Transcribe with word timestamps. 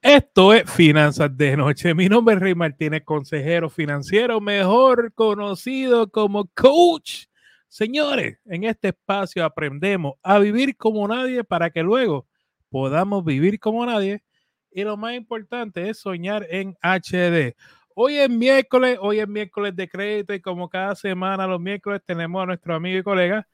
Esto 0.00 0.54
es 0.54 0.70
Finanzas 0.70 1.36
de 1.36 1.56
Noche. 1.56 1.92
Mi 1.92 2.08
nombre 2.08 2.36
es 2.36 2.40
Rey 2.40 2.54
Martínez, 2.54 3.02
consejero 3.04 3.68
financiero, 3.68 4.40
mejor 4.40 5.12
conocido 5.12 6.08
como 6.08 6.46
coach. 6.54 7.24
Señores, 7.66 8.38
en 8.46 8.62
este 8.62 8.88
espacio 8.88 9.44
aprendemos 9.44 10.14
a 10.22 10.38
vivir 10.38 10.76
como 10.76 11.06
nadie 11.08 11.42
para 11.42 11.70
que 11.70 11.82
luego 11.82 12.28
podamos 12.70 13.24
vivir 13.24 13.58
como 13.58 13.84
nadie. 13.84 14.22
Y 14.70 14.84
lo 14.84 14.96
más 14.96 15.14
importante 15.14 15.90
es 15.90 15.98
soñar 15.98 16.46
en 16.48 16.76
HD. 16.80 17.56
Hoy 17.94 18.18
es 18.18 18.30
miércoles, 18.30 18.98
hoy 19.00 19.18
es 19.18 19.26
miércoles 19.26 19.74
de 19.74 19.88
crédito 19.88 20.32
y 20.32 20.40
como 20.40 20.68
cada 20.68 20.94
semana 20.94 21.48
los 21.48 21.60
miércoles 21.60 22.00
tenemos 22.06 22.40
a 22.40 22.46
nuestro 22.46 22.76
amigo 22.76 23.00
y 23.00 23.02
colega, 23.02 23.48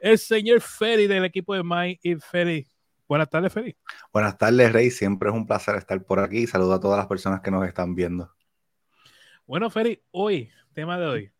el 0.00 0.18
señor 0.18 0.62
Ferry 0.62 1.06
del 1.06 1.26
equipo 1.26 1.54
de 1.54 1.62
My 1.62 1.98
y 2.02 2.14
Ferry. 2.16 2.66
Buenas 3.10 3.28
tardes, 3.28 3.52
Ferry. 3.52 3.76
Buenas 4.12 4.38
tardes, 4.38 4.72
Rey. 4.72 4.88
Siempre 4.88 5.30
es 5.30 5.34
un 5.34 5.44
placer 5.44 5.74
estar 5.74 6.00
por 6.04 6.20
aquí. 6.20 6.46
Saludo 6.46 6.74
a 6.74 6.80
todas 6.80 6.96
las 6.96 7.08
personas 7.08 7.40
que 7.40 7.50
nos 7.50 7.66
están 7.66 7.96
viendo. 7.96 8.32
Bueno, 9.48 9.68
Ferry, 9.68 10.00
hoy, 10.12 10.48
tema 10.74 10.96
de 10.96 11.06
hoy. 11.06 11.32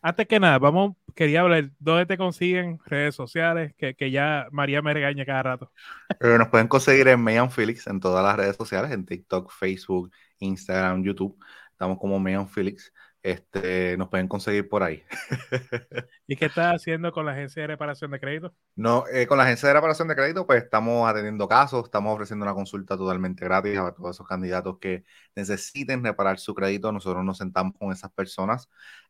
Antes 0.00 0.28
que 0.28 0.38
nada, 0.38 0.60
vamos, 0.60 0.94
quería 1.16 1.40
hablar, 1.40 1.68
¿dónde 1.80 2.06
te 2.06 2.16
consiguen 2.16 2.78
redes 2.84 3.16
sociales? 3.16 3.74
Que, 3.76 4.08
ya 4.08 4.46
María 4.52 4.82
me 4.82 4.94
regaña 4.94 5.26
cada 5.26 5.42
rato. 5.42 5.72
Pero 6.20 6.38
nos 6.38 6.46
pueden 6.46 6.68
conseguir 6.68 7.08
en 7.08 7.18
Mayan 7.18 7.50
Felix 7.50 7.88
en 7.88 7.98
todas 7.98 8.24
las 8.24 8.36
redes 8.36 8.54
sociales, 8.54 8.92
en 8.92 9.04
TikTok, 9.04 9.50
Facebook, 9.50 10.12
Instagram, 10.38 11.02
YouTube. 11.02 11.36
Estamos 11.72 11.98
como 11.98 12.20
Mayan 12.20 12.48
Felix 12.48 12.92
este, 13.26 13.96
nos 13.96 14.08
pueden 14.08 14.28
conseguir 14.28 14.68
por 14.68 14.84
ahí. 14.84 15.02
¿Y 16.28 16.36
qué 16.36 16.46
estás 16.46 16.76
haciendo 16.76 17.10
con 17.10 17.26
la 17.26 17.32
agencia 17.32 17.62
de 17.62 17.66
reparación 17.66 18.12
de 18.12 18.20
crédito? 18.20 18.54
No, 18.76 19.04
eh, 19.12 19.26
con 19.26 19.36
la 19.36 19.42
agencia 19.42 19.66
de 19.66 19.74
reparación 19.74 20.06
de 20.06 20.14
crédito, 20.14 20.46
pues 20.46 20.62
estamos 20.62 21.08
atendiendo 21.10 21.48
casos, 21.48 21.86
estamos 21.86 22.14
ofreciendo 22.14 22.44
una 22.44 22.54
consulta 22.54 22.96
totalmente 22.96 23.44
gratis 23.44 23.78
a 23.78 23.92
todos 23.92 24.14
esos 24.14 24.28
candidatos 24.28 24.78
que 24.78 25.02
necesiten 25.34 26.04
reparar 26.04 26.38
su 26.38 26.54
crédito. 26.54 26.92
Nosotros 26.92 27.24
nos 27.24 27.38
sentamos 27.38 27.74
con 27.76 27.90
esas 27.90 28.12
personas 28.12 28.68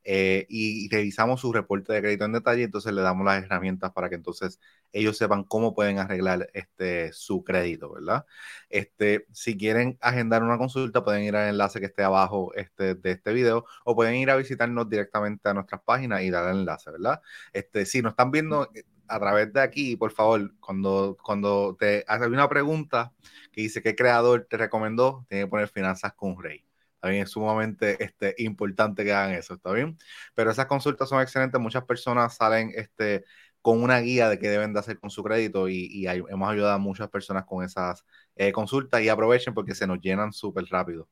eh, 0.09 0.47
y, 0.49 0.89
revisamos 0.89 1.41
su 1.41 1.53
reporte 1.53 1.93
de 1.93 2.01
crédito 2.01 2.25
en 2.27 2.33
detalle, 2.33 2.63
entonces 2.63 2.93
le 2.93 3.03
damos 3.03 3.27
las 3.27 3.43
herramientas 3.43 3.91
para 3.93 4.09
que 4.09 4.15
entonces 4.15 4.61
ellos 4.93 5.19
sepan 5.19 5.43
cómo 5.43 5.75
pueden 5.75 5.99
arreglar 5.99 6.49
este, 6.55 7.13
su 7.13 7.43
crédito, 7.43 7.93
¿verdad? 7.93 8.25
Este, 8.71 9.27
si 9.33 9.57
quieren 9.57 9.99
agendar 10.01 10.45
una 10.45 10.59
consulta, 10.59 11.03
pueden 11.03 11.25
ir 11.25 11.35
al 11.35 11.49
enlace 11.49 11.81
que 11.81 11.87
esté 11.87 12.05
abajo 12.05 12.55
este, 12.55 12.95
de 12.95 13.11
este 13.11 13.33
video 13.33 13.65
o 13.85 13.97
pueden 13.97 14.15
ir 14.15 14.31
a 14.31 14.37
visitarnos 14.37 14.89
directamente 14.89 15.49
a 15.49 15.55
nuestras 15.55 15.83
páginas 15.83 16.23
y 16.23 16.31
dar 16.31 16.49
el 16.51 16.61
enlace, 16.61 16.93
¿verdad? 16.93 17.21
Este, 17.53 17.85
si 17.85 18.01
nos 18.01 18.13
están 18.13 18.31
viendo 18.31 18.71
a 19.09 19.19
través 19.19 19.53
de 19.53 19.61
aquí, 19.61 19.97
por 19.97 20.13
favor, 20.13 20.55
cuando, 20.61 21.17
cuando 21.23 21.77
te 21.79 22.05
hace 22.07 22.27
una 22.27 22.49
pregunta 22.49 23.13
que 23.53 23.63
dice 23.63 23.83
qué 23.83 23.97
creador 23.97 24.47
te 24.49 24.57
recomendó, 24.57 25.27
tiene 25.29 25.45
que 25.45 25.51
poner 25.51 25.69
finanzas 25.69 26.13
con 26.15 26.41
Rey. 26.41 26.66
También 27.01 27.25
es 27.25 27.31
sumamente 27.31 28.03
este, 28.03 28.35
importante 28.39 29.05
que 29.05 29.13
hagan 29.13 29.35
eso, 29.35 29.55
¿está 29.55 29.73
bien? 29.73 29.97
Pero 30.35 30.51
esas 30.51 30.67
consultas 30.67 31.09
son 31.09 31.21
excelentes. 31.21 31.61
Muchas 31.61 31.85
personas 31.85 32.37
salen 32.37 32.73
este, 32.75 33.25
con 33.67 33.83
una 33.83 33.99
guía 33.99 34.29
de 34.29 34.39
qué 34.39 34.49
deben 34.49 34.73
de 34.73 34.79
hacer 34.81 34.99
con 34.99 35.11
su 35.11 35.23
crédito 35.23 35.69
y, 35.69 36.07
hemos 36.07 36.49
ayudado 36.49 36.75
a 36.75 36.79
muchas 36.79 37.09
personas 37.09 37.45
con 37.45 37.65
esas 37.65 38.05
eh, 38.37 38.53
consultas 38.53 39.03
y 39.03 39.09
aprovechen 39.09 39.55
porque 39.55 39.75
se 39.75 39.87
nos 39.87 40.01
llenan 40.01 40.33
súper 40.33 40.65
rápido. 40.71 41.09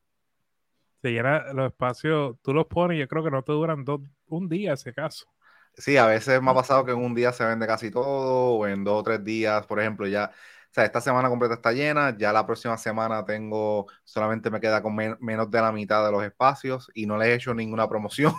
Se 1.03 1.11
llena 1.11 1.53
los 1.53 1.67
espacios, 1.67 2.37
tú 2.43 2.55
los 2.55 2.67
pones 2.67 2.99
yo 2.99 3.09
creo 3.09 3.25
que 3.25 3.31
no 3.31 3.43
te 3.43 3.53
duran 3.53 3.85
un 4.27 4.49
día 4.49 4.75
ese 4.75 4.95
caso. 4.95 5.27
Sí, 5.77 5.97
a 5.97 6.07
veces 6.07 6.41
me 6.41 6.53
ha 6.53 6.55
pasado 6.55 6.85
que 6.85 6.93
en 6.93 6.99
un 6.99 7.15
día 7.15 7.33
se 7.33 7.45
vende 7.45 7.67
casi 7.67 7.91
todo 7.91 8.55
o 8.55 8.67
en 8.69 8.85
dos 8.85 9.01
o 9.01 9.03
tres 9.03 9.25
días, 9.25 9.67
por 9.67 9.81
ejemplo, 9.81 10.07
ya 10.07 10.31
sea, 10.75 10.85
esta 10.85 11.01
semana 11.01 11.29
completa 11.29 11.55
está 11.55 11.71
llena, 11.71 12.17
ya 12.19 12.33
la 12.33 12.45
próxima 12.45 12.77
semana 12.77 13.25
tengo, 13.25 13.87
solamente 14.03 14.51
me 14.51 14.61
queda 14.61 14.83
con 14.83 14.97
menos 14.97 15.49
de 15.49 15.61
la 15.61 15.71
mitad 15.71 16.05
de 16.05 16.11
los 16.11 16.25
espacios 16.25 16.91
y 16.95 17.07
no 17.07 17.17
le 17.17 17.27
he 17.27 17.35
hecho 17.35 17.55
ninguna 17.55 17.89
promoción. 17.89 18.35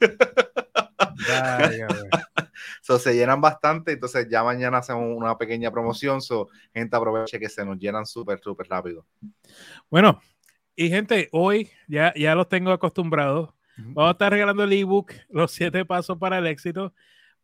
so, 2.80 2.96
se 2.96 3.14
llenan 3.14 3.40
bastante, 3.40 3.90
entonces 3.90 4.28
ya 4.30 4.44
mañana 4.44 4.78
hacemos 4.78 5.02
una 5.16 5.36
pequeña 5.36 5.72
promoción, 5.72 6.22
so, 6.22 6.48
gente 6.72 6.96
aproveche 6.96 7.40
que 7.40 7.48
se 7.48 7.64
nos 7.64 7.76
llenan 7.76 8.06
súper, 8.06 8.38
súper 8.38 8.68
rápido. 8.68 9.04
Bueno, 9.90 10.20
y 10.76 10.90
gente, 10.90 11.28
hoy 11.32 11.72
ya, 11.88 12.14
ya 12.14 12.36
los 12.36 12.48
tengo 12.48 12.70
acostumbrados. 12.70 13.52
Vamos 13.76 14.10
a 14.10 14.12
estar 14.12 14.30
regalando 14.30 14.62
el 14.62 14.72
ebook, 14.72 15.10
los 15.28 15.50
siete 15.50 15.84
pasos 15.84 16.16
para 16.18 16.38
el 16.38 16.46
éxito. 16.46 16.94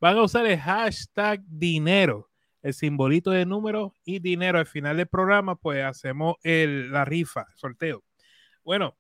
Van 0.01 0.17
a 0.17 0.23
usar 0.23 0.47
el 0.47 0.61
hashtag 0.61 1.43
dinero 1.49 2.30
el 2.63 2.75
simbolito 2.75 3.31
de 3.31 3.47
número 3.47 3.95
y 4.05 4.19
dinero. 4.19 4.59
Al 4.59 4.67
final 4.67 4.97
del 4.97 5.07
programa, 5.07 5.57
pues 5.57 5.85
hacemos 5.85 6.37
el, 6.43 6.93
la 6.93 7.05
rifa, 7.05 7.47
el 7.51 7.57
sorteo. 7.57 8.05
Bueno, 8.65 8.97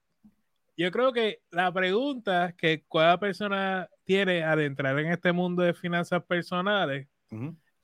yo 0.76 0.90
creo 0.90 1.12
que 1.12 1.42
la 1.50 1.72
pregunta 1.72 2.54
que 2.56 2.84
cada 2.90 3.18
persona 3.20 3.88
tiene 4.04 4.42
al 4.42 4.60
entrar 4.60 4.98
en 4.98 5.12
este 5.12 5.32
mundo 5.32 5.62
de 5.62 5.74
finanzas 5.74 6.24
personales 6.24 7.06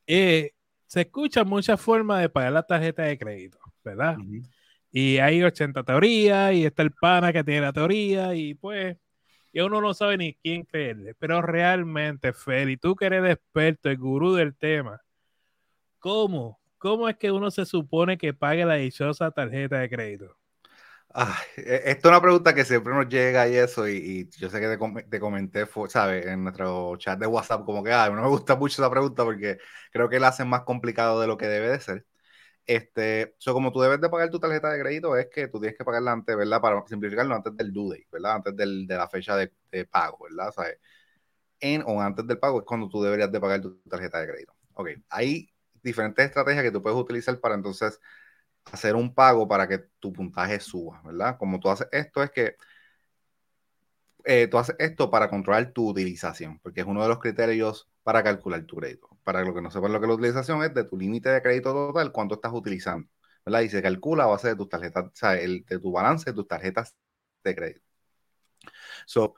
es, 0.06 0.52
se 0.86 1.00
escucha 1.02 1.44
muchas 1.44 1.80
formas 1.80 2.20
de 2.22 2.28
pagar 2.28 2.52
la 2.52 2.62
tarjeta 2.62 3.02
de 3.02 3.18
crédito, 3.18 3.58
¿verdad? 3.84 4.16
Y 4.90 5.18
hay 5.18 5.42
80 5.42 5.82
teorías 5.82 6.54
y 6.54 6.64
está 6.64 6.82
el 6.82 6.92
pana 6.92 7.32
que 7.32 7.44
tiene 7.44 7.60
la 7.60 7.72
teoría 7.72 8.34
y 8.34 8.54
pues 8.54 8.96
y 9.56 9.60
uno 9.60 9.80
no 9.80 9.94
sabe 9.94 10.18
ni 10.18 10.34
quién 10.34 10.64
creerle, 10.64 11.14
pero 11.14 11.40
realmente, 11.40 12.34
Feli, 12.34 12.76
tú 12.76 12.94
que 12.94 13.06
eres 13.06 13.24
experto, 13.30 13.88
el 13.88 13.96
gurú 13.96 14.34
del 14.34 14.54
tema, 14.54 15.00
¿Cómo? 16.06 16.60
¿Cómo 16.78 17.08
es 17.08 17.16
que 17.16 17.32
uno 17.32 17.50
se 17.50 17.66
supone 17.66 18.16
que 18.16 18.32
pague 18.32 18.64
la 18.64 18.74
dichosa 18.74 19.32
tarjeta 19.32 19.80
de 19.80 19.90
crédito? 19.90 20.36
E, 21.56 21.82
esto 21.86 22.08
es 22.08 22.12
una 22.12 22.22
pregunta 22.22 22.54
que 22.54 22.64
siempre 22.64 22.94
nos 22.94 23.08
llega 23.08 23.48
y 23.48 23.56
eso, 23.56 23.88
y, 23.88 24.30
yo 24.38 24.48
sé 24.48 24.60
que 24.60 24.68
te, 25.10 25.18
comenté, 25.18 25.66
¿sabes? 25.88 26.24
En 26.26 26.44
nuestro 26.44 26.96
chat 26.96 27.18
de 27.18 27.26
WhatsApp, 27.26 27.64
como 27.64 27.82
que, 27.82 27.92
ay, 27.92 28.12
no 28.12 28.22
me 28.22 28.28
gusta 28.28 28.54
mucho 28.54 28.80
esa 28.80 28.88
pregunta 28.88 29.24
porque 29.24 29.58
creo 29.90 30.08
que 30.08 30.20
la 30.20 30.28
hacen 30.28 30.48
más 30.48 30.62
complicado 30.62 31.20
de 31.20 31.26
lo 31.26 31.36
que 31.36 31.48
debe 31.48 31.70
de 31.70 31.80
ser. 31.80 32.06
Este, 32.66 33.34
so 33.38 33.52
como 33.52 33.72
tú 33.72 33.80
debes 33.80 34.00
de 34.00 34.08
pagar 34.08 34.30
tu 34.30 34.38
tarjeta 34.38 34.70
de 34.70 34.80
crédito, 34.80 35.16
es 35.16 35.26
que 35.28 35.48
tú 35.48 35.58
tienes 35.58 35.76
que 35.76 35.84
pagarla 35.84 36.12
antes, 36.12 36.36
¿verdad? 36.36 36.60
Para 36.60 36.84
simplificarlo, 36.86 37.34
antes 37.34 37.56
del 37.56 37.72
due 37.72 37.96
date, 37.96 38.08
¿verdad? 38.12 38.36
Antes 38.36 38.54
del, 38.56 38.86
de 38.86 38.96
la 38.96 39.08
fecha 39.08 39.34
de, 39.36 39.50
pago, 39.90 40.18
¿verdad? 40.30 40.52
¿Sabes? 40.52 40.78
En 41.60 41.82
o 41.84 42.00
antes 42.00 42.24
del 42.28 42.38
pago 42.38 42.60
es 42.60 42.64
cuando 42.64 42.88
tú 42.88 43.02
deberías 43.02 43.32
de 43.32 43.40
pagar 43.40 43.60
tu 43.60 43.80
tarjeta 43.88 44.20
de 44.20 44.28
crédito. 44.28 44.54
Ok, 44.74 44.90
ahí 45.08 45.48
diferentes 45.86 46.26
estrategias 46.26 46.64
que 46.64 46.72
tú 46.72 46.82
puedes 46.82 46.98
utilizar 46.98 47.40
para 47.40 47.54
entonces 47.54 48.00
hacer 48.66 48.96
un 48.96 49.14
pago 49.14 49.48
para 49.48 49.68
que 49.68 49.78
tu 50.00 50.12
puntaje 50.12 50.60
suba, 50.60 51.00
¿verdad? 51.04 51.38
Como 51.38 51.60
tú 51.60 51.70
haces 51.70 51.88
esto 51.92 52.22
es 52.22 52.30
que 52.30 52.56
eh, 54.24 54.48
tú 54.48 54.58
haces 54.58 54.76
esto 54.78 55.10
para 55.10 55.30
controlar 55.30 55.72
tu 55.72 55.88
utilización, 55.90 56.58
porque 56.60 56.80
es 56.80 56.86
uno 56.86 57.02
de 57.02 57.08
los 57.08 57.20
criterios 57.20 57.88
para 58.02 58.22
calcular 58.24 58.64
tu 58.64 58.76
crédito. 58.76 59.08
Para 59.24 59.42
lo 59.44 59.54
que 59.54 59.62
no 59.62 59.70
sepan 59.70 59.92
lo 59.92 60.00
que 60.00 60.06
es 60.06 60.08
la 60.08 60.14
utilización 60.14 60.62
es 60.64 60.74
de 60.74 60.84
tu 60.84 60.96
límite 60.98 61.28
de 61.30 61.42
crédito 61.42 61.72
total, 61.72 62.12
cuánto 62.12 62.34
estás 62.36 62.52
utilizando, 62.52 63.08
¿verdad? 63.44 63.60
Y 63.60 63.68
se 63.68 63.82
calcula 63.82 64.24
a 64.24 64.26
base 64.28 64.48
de 64.48 64.56
tus 64.56 64.68
tarjetas, 64.68 65.04
o 65.06 65.10
sea, 65.14 65.36
el, 65.36 65.64
de 65.66 65.78
tu 65.78 65.92
balance 65.92 66.30
de 66.30 66.34
tus 66.34 66.48
tarjetas 66.48 66.96
de 67.44 67.54
crédito. 67.54 67.82
So, 69.06 69.34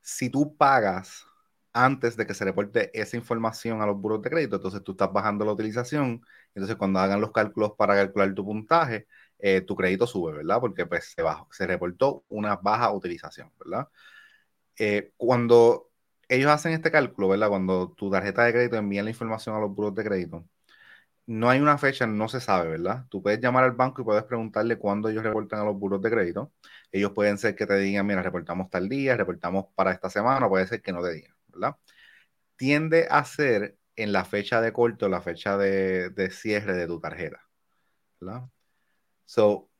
si 0.00 0.30
tú 0.30 0.56
pagas 0.56 1.24
antes 1.72 2.16
de 2.16 2.26
que 2.26 2.34
se 2.34 2.44
reporte 2.44 2.90
esa 3.00 3.16
información 3.16 3.82
a 3.82 3.86
los 3.86 3.96
buros 4.00 4.22
de 4.22 4.30
crédito, 4.30 4.56
entonces 4.56 4.82
tú 4.82 4.92
estás 4.92 5.12
bajando 5.12 5.44
la 5.44 5.52
utilización, 5.52 6.22
entonces 6.54 6.76
cuando 6.76 7.00
hagan 7.00 7.20
los 7.20 7.32
cálculos 7.32 7.72
para 7.76 7.94
calcular 7.94 8.34
tu 8.34 8.44
puntaje, 8.44 9.06
eh, 9.38 9.62
tu 9.62 9.74
crédito 9.76 10.06
sube, 10.06 10.32
¿verdad? 10.32 10.60
Porque 10.60 10.86
pues 10.86 11.12
se, 11.16 11.22
bajó, 11.22 11.48
se 11.52 11.66
reportó 11.66 12.24
una 12.28 12.56
baja 12.56 12.92
utilización, 12.92 13.50
¿verdad? 13.58 13.88
Eh, 14.78 15.12
cuando 15.16 15.90
ellos 16.28 16.50
hacen 16.50 16.72
este 16.72 16.90
cálculo, 16.90 17.28
¿verdad? 17.28 17.48
Cuando 17.48 17.92
tu 17.92 18.10
tarjeta 18.10 18.44
de 18.44 18.52
crédito 18.52 18.76
envía 18.76 19.02
la 19.02 19.10
información 19.10 19.54
a 19.56 19.60
los 19.60 19.74
buros 19.74 19.94
de 19.94 20.04
crédito, 20.04 20.46
no 21.26 21.48
hay 21.50 21.60
una 21.60 21.78
fecha, 21.78 22.06
no 22.06 22.28
se 22.28 22.40
sabe, 22.40 22.70
¿verdad? 22.70 23.06
Tú 23.08 23.22
puedes 23.22 23.40
llamar 23.40 23.64
al 23.64 23.72
banco 23.72 24.02
y 24.02 24.04
puedes 24.04 24.24
preguntarle 24.24 24.78
cuándo 24.78 25.08
ellos 25.08 25.22
reportan 25.24 25.60
a 25.60 25.64
los 25.64 25.78
buros 25.78 26.02
de 26.02 26.10
crédito. 26.10 26.52
Ellos 26.92 27.12
pueden 27.12 27.38
ser 27.38 27.54
que 27.56 27.66
te 27.66 27.76
digan, 27.78 28.06
mira, 28.06 28.22
reportamos 28.22 28.70
tal 28.70 28.88
día, 28.88 29.16
reportamos 29.16 29.66
para 29.74 29.92
esta 29.92 30.10
semana, 30.10 30.46
o 30.46 30.48
puede 30.50 30.66
ser 30.66 30.82
que 30.82 30.92
no 30.92 31.02
te 31.02 31.12
digan. 31.14 31.34
¿Verdad? 31.52 31.76
Tiende 32.56 33.08
a 33.10 33.24
ser 33.24 33.76
en 33.96 34.12
la 34.12 34.24
fecha 34.24 34.60
de 34.60 34.72
corto, 34.72 35.08
la 35.08 35.22
fecha 35.22 35.56
de, 35.58 36.30
cierre 36.30 36.74
de 36.74 36.86
tu 36.86 37.00
tarjeta, 37.00 37.40
¿verdad? 38.20 38.48
So, 39.26 39.70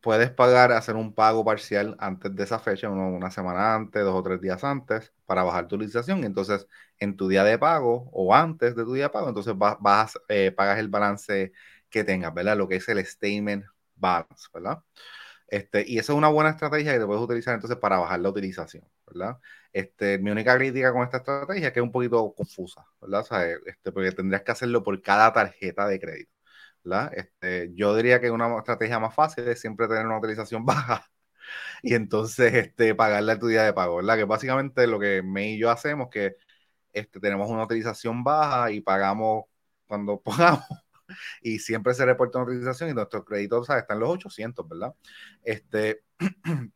puedes 0.00 0.30
pagar, 0.30 0.72
hacer 0.72 0.96
un 0.96 1.14
pago 1.14 1.44
parcial 1.44 1.96
antes 1.98 2.34
de 2.34 2.44
esa 2.44 2.58
fecha, 2.60 2.88
una 2.90 3.30
semana 3.30 3.74
antes, 3.74 4.04
dos 4.04 4.14
o 4.14 4.22
tres 4.22 4.40
días 4.40 4.62
antes, 4.64 5.12
para 5.26 5.42
bajar 5.42 5.68
tu 5.68 5.76
utilización. 5.76 6.20
Y 6.22 6.26
entonces, 6.26 6.66
en 6.98 7.16
tu 7.16 7.28
día 7.28 7.44
de 7.44 7.58
pago 7.58 8.08
o 8.12 8.34
antes 8.34 8.76
de 8.76 8.84
tu 8.84 8.92
día 8.94 9.04
de 9.04 9.10
pago, 9.10 9.28
entonces 9.28 9.54
vas, 9.56 10.18
eh, 10.28 10.52
pagas 10.52 10.78
el 10.78 10.88
balance 10.88 11.52
que 11.90 12.04
tengas, 12.04 12.32
¿verdad? 12.32 12.56
Lo 12.56 12.68
que 12.68 12.76
es 12.76 12.88
el 12.88 13.04
statement 13.04 13.64
balance, 13.96 14.46
¿verdad? 14.54 14.82
Este, 15.48 15.84
y 15.86 15.98
eso 15.98 16.12
es 16.12 16.18
una 16.18 16.28
buena 16.28 16.50
estrategia 16.50 16.92
que 16.92 16.98
te 16.98 17.06
puedes 17.06 17.22
utilizar 17.22 17.54
entonces 17.54 17.78
para 17.78 17.98
bajar 17.98 18.20
la 18.20 18.30
utilización, 18.30 18.84
¿verdad? 19.06 19.38
Este, 19.72 20.18
mi 20.18 20.30
única 20.30 20.56
crítica 20.56 20.92
con 20.92 21.02
esta 21.04 21.18
estrategia 21.18 21.68
es 21.68 21.72
que 21.72 21.80
es 21.80 21.84
un 21.84 21.92
poquito 21.92 22.34
confusa, 22.34 22.84
¿verdad? 23.00 23.24
este, 23.66 23.92
porque 23.92 24.12
tendrías 24.12 24.42
que 24.42 24.52
hacerlo 24.52 24.82
por 24.82 25.00
cada 25.02 25.32
tarjeta 25.32 25.86
de 25.86 26.00
crédito. 26.00 26.32
¿verdad? 26.84 27.12
Este, 27.16 27.72
yo 27.74 27.96
diría 27.96 28.20
que 28.20 28.30
una 28.30 28.58
estrategia 28.58 28.98
más 29.00 29.14
fácil 29.14 29.48
es 29.48 29.60
siempre 29.60 29.88
tener 29.88 30.06
una 30.06 30.18
utilización 30.18 30.64
baja 30.66 31.06
y 31.82 31.94
entonces 31.94 32.54
este, 32.54 32.94
pagarle 32.94 33.32
a 33.32 33.38
tu 33.38 33.48
día 33.48 33.62
de 33.64 33.72
pago, 33.72 33.96
¿verdad? 33.96 34.16
Que 34.16 34.24
básicamente 34.24 34.86
lo 34.86 34.98
que 34.98 35.22
me 35.22 35.50
y 35.52 35.58
yo 35.58 35.70
hacemos 35.70 36.08
que 36.10 36.36
este, 36.92 37.20
tenemos 37.20 37.50
una 37.50 37.64
utilización 37.64 38.24
baja 38.24 38.70
y 38.72 38.80
pagamos 38.80 39.44
cuando 39.86 40.20
pongamos 40.22 40.64
y 41.42 41.58
siempre 41.58 41.94
se 41.94 42.04
reporta 42.04 42.38
una 42.38 42.50
utilización 42.50 42.90
y 42.90 42.94
nuestro 42.94 43.24
crédito 43.24 43.64
¿sabes? 43.64 43.82
está 43.82 43.94
en 43.94 44.00
los 44.00 44.10
800, 44.10 44.68
¿verdad? 44.68 44.94
Este, 45.42 46.02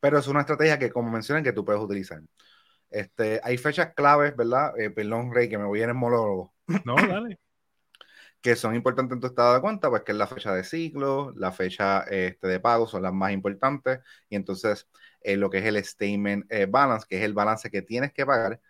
pero 0.00 0.18
es 0.18 0.26
una 0.28 0.40
estrategia 0.40 0.78
que, 0.78 0.90
como 0.90 1.10
mencionan, 1.10 1.44
que 1.44 1.52
tú 1.52 1.64
puedes 1.64 1.80
utilizar. 1.80 2.20
Este, 2.90 3.40
hay 3.42 3.56
fechas 3.58 3.94
claves, 3.94 4.36
¿verdad? 4.36 4.78
Eh, 4.78 4.90
perdón, 4.90 5.32
Rey, 5.34 5.48
que 5.48 5.58
me 5.58 5.64
voy 5.64 5.82
en 5.82 5.90
el 5.90 5.94
monólogo. 5.94 6.54
No, 6.84 6.96
dale. 6.96 7.38
que 8.40 8.56
son 8.56 8.74
importantes 8.74 9.14
en 9.14 9.20
tu 9.20 9.26
estado 9.28 9.54
de 9.54 9.60
cuenta, 9.60 9.88
pues 9.90 10.02
que 10.02 10.12
es 10.12 10.18
la 10.18 10.26
fecha 10.26 10.52
de 10.54 10.64
ciclo, 10.64 11.32
la 11.36 11.52
fecha 11.52 12.00
este, 12.02 12.48
de 12.48 12.60
pago 12.60 12.86
son 12.86 13.02
las 13.02 13.12
más 13.12 13.32
importantes, 13.32 14.00
y 14.28 14.36
entonces 14.36 14.88
eh, 15.20 15.36
lo 15.36 15.50
que 15.50 15.58
es 15.58 15.64
el 15.64 15.82
statement 15.84 16.46
eh, 16.50 16.66
balance, 16.66 17.06
que 17.08 17.18
es 17.18 17.22
el 17.24 17.34
balance 17.34 17.70
que 17.70 17.82
tienes 17.82 18.12
que 18.12 18.26
pagar 18.26 18.60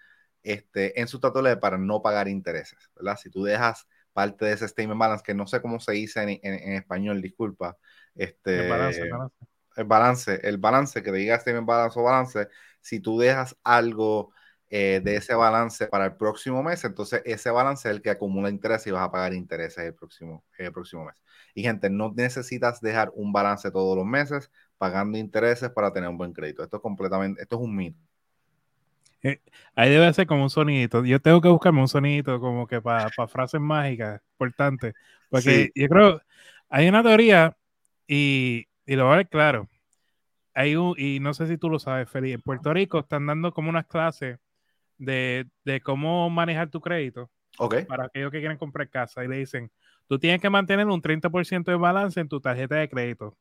este, 0.42 1.00
en 1.00 1.08
su 1.08 1.20
de 1.20 1.56
para 1.56 1.78
no 1.78 2.02
pagar 2.02 2.28
intereses, 2.28 2.90
¿verdad? 2.96 3.16
Si 3.16 3.30
tú 3.30 3.44
dejas 3.44 3.86
parte 4.12 4.44
de 4.44 4.52
ese 4.52 4.68
statement 4.68 4.98
balance, 4.98 5.24
que 5.24 5.34
no 5.34 5.46
sé 5.46 5.60
cómo 5.60 5.80
se 5.80 5.92
dice 5.92 6.22
en, 6.22 6.72
español, 6.72 7.20
disculpa, 7.22 7.76
este, 8.14 8.64
el 8.64 8.70
balance, 8.70 9.00
el 9.00 9.10
balance. 9.10 9.36
El 9.74 9.84
balance, 9.84 10.40
el 10.42 10.58
balance, 10.58 11.02
que 11.02 11.10
te 11.10 11.16
diga 11.16 11.40
statement 11.40 11.66
balance 11.66 11.98
o 11.98 12.02
balance, 12.02 12.48
si 12.80 13.00
tú 13.00 13.18
dejas 13.18 13.56
algo 13.64 14.32
eh, 14.68 15.00
de 15.04 15.16
ese 15.16 15.34
balance 15.34 15.86
para 15.86 16.06
el 16.06 16.16
próximo 16.16 16.62
mes, 16.62 16.84
entonces 16.84 17.22
ese 17.24 17.50
balance 17.50 17.88
es 17.88 17.94
el 17.94 18.02
que 18.02 18.10
acumula 18.10 18.48
interés 18.50 18.86
y 18.86 18.90
vas 18.90 19.02
a 19.04 19.10
pagar 19.10 19.34
intereses 19.34 19.84
el 19.84 19.94
próximo, 19.94 20.44
el 20.58 20.72
próximo 20.72 21.04
mes. 21.04 21.22
Y 21.54 21.62
gente, 21.62 21.90
no 21.90 22.12
necesitas 22.14 22.80
dejar 22.80 23.10
un 23.14 23.32
balance 23.32 23.70
todos 23.70 23.96
los 23.96 24.06
meses 24.06 24.50
pagando 24.78 25.18
intereses 25.18 25.70
para 25.70 25.92
tener 25.92 26.08
un 26.08 26.18
buen 26.18 26.32
crédito. 26.32 26.62
Esto 26.62 26.78
es 26.78 26.82
completamente, 26.82 27.42
esto 27.42 27.56
es 27.56 27.62
un 27.62 27.76
mito. 27.76 28.00
Eh, 29.22 29.40
ahí 29.74 29.90
debe 29.90 30.12
ser 30.12 30.26
como 30.26 30.42
un 30.42 30.50
sonidito. 30.50 31.04
Yo 31.04 31.20
tengo 31.20 31.40
que 31.40 31.48
buscarme 31.48 31.80
un 31.80 31.88
sonidito 31.88 32.40
como 32.40 32.66
que 32.66 32.80
para 32.80 33.10
frases 33.28 33.60
mágicas 33.60 34.20
importantes. 34.32 34.94
Porque 35.30 35.70
yo 35.74 35.88
creo, 35.88 36.20
hay 36.68 36.88
una 36.88 37.02
teoría 37.02 37.56
y, 38.06 38.66
y 38.86 38.96
lo 38.96 39.04
voy 39.04 39.14
a 39.14 39.16
ver 39.18 39.28
claro. 39.28 39.68
Hay 40.54 40.76
un, 40.76 40.94
y 40.98 41.20
no 41.20 41.32
sé 41.32 41.46
si 41.46 41.56
tú 41.56 41.70
lo 41.70 41.78
sabes, 41.78 42.10
Felipe, 42.10 42.34
en 42.34 42.42
Puerto 42.42 42.74
Rico 42.74 42.98
están 42.98 43.26
dando 43.26 43.52
como 43.54 43.70
unas 43.70 43.86
clases 43.86 44.38
de, 44.98 45.46
de 45.64 45.80
cómo 45.80 46.28
manejar 46.28 46.68
tu 46.68 46.80
crédito. 46.80 47.30
Okay. 47.58 47.84
Para 47.84 48.06
aquellos 48.06 48.30
que 48.30 48.40
quieren 48.40 48.58
comprar 48.58 48.88
casa 48.88 49.24
y 49.24 49.28
le 49.28 49.36
dicen, 49.36 49.70
tú 50.08 50.18
tienes 50.18 50.40
que 50.40 50.50
mantener 50.50 50.86
un 50.86 51.00
30% 51.00 51.70
de 51.70 51.76
balance 51.76 52.20
en 52.20 52.28
tu 52.28 52.40
tarjeta 52.40 52.76
de 52.76 52.88
crédito. 52.88 53.36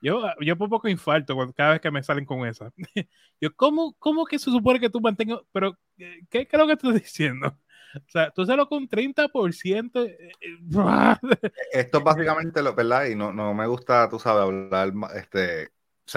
Yo, 0.00 0.22
yo 0.40 0.56
por 0.56 0.68
poco 0.68 0.88
infarto 0.88 1.36
cada 1.54 1.72
vez 1.72 1.80
que 1.80 1.90
me 1.90 2.02
salen 2.02 2.24
con 2.24 2.46
esa. 2.46 2.72
yo, 3.40 3.54
¿cómo, 3.56 3.94
¿cómo 3.98 4.24
que 4.24 4.38
se 4.38 4.50
supone 4.50 4.80
que 4.80 4.90
tú 4.90 5.00
mantengas? 5.00 5.40
Pero, 5.52 5.78
¿qué, 5.96 6.46
creo 6.46 6.66
que 6.66 6.74
estás 6.74 6.94
diciendo? 7.02 7.56
O 7.96 8.10
sea, 8.10 8.30
tú 8.30 8.44
lo 8.44 8.68
con 8.68 8.88
30%. 8.88 10.04
Eh, 10.04 10.32
eh, 10.40 10.58
Esto 11.72 11.98
es 11.98 12.04
básicamente 12.04 12.62
lo, 12.62 12.74
¿verdad? 12.74 13.06
Y 13.06 13.14
no, 13.14 13.32
no 13.32 13.54
me 13.54 13.66
gusta, 13.66 14.08
tú 14.08 14.18
sabes, 14.18 14.42
hablar 14.42 14.92
este, 15.14 15.70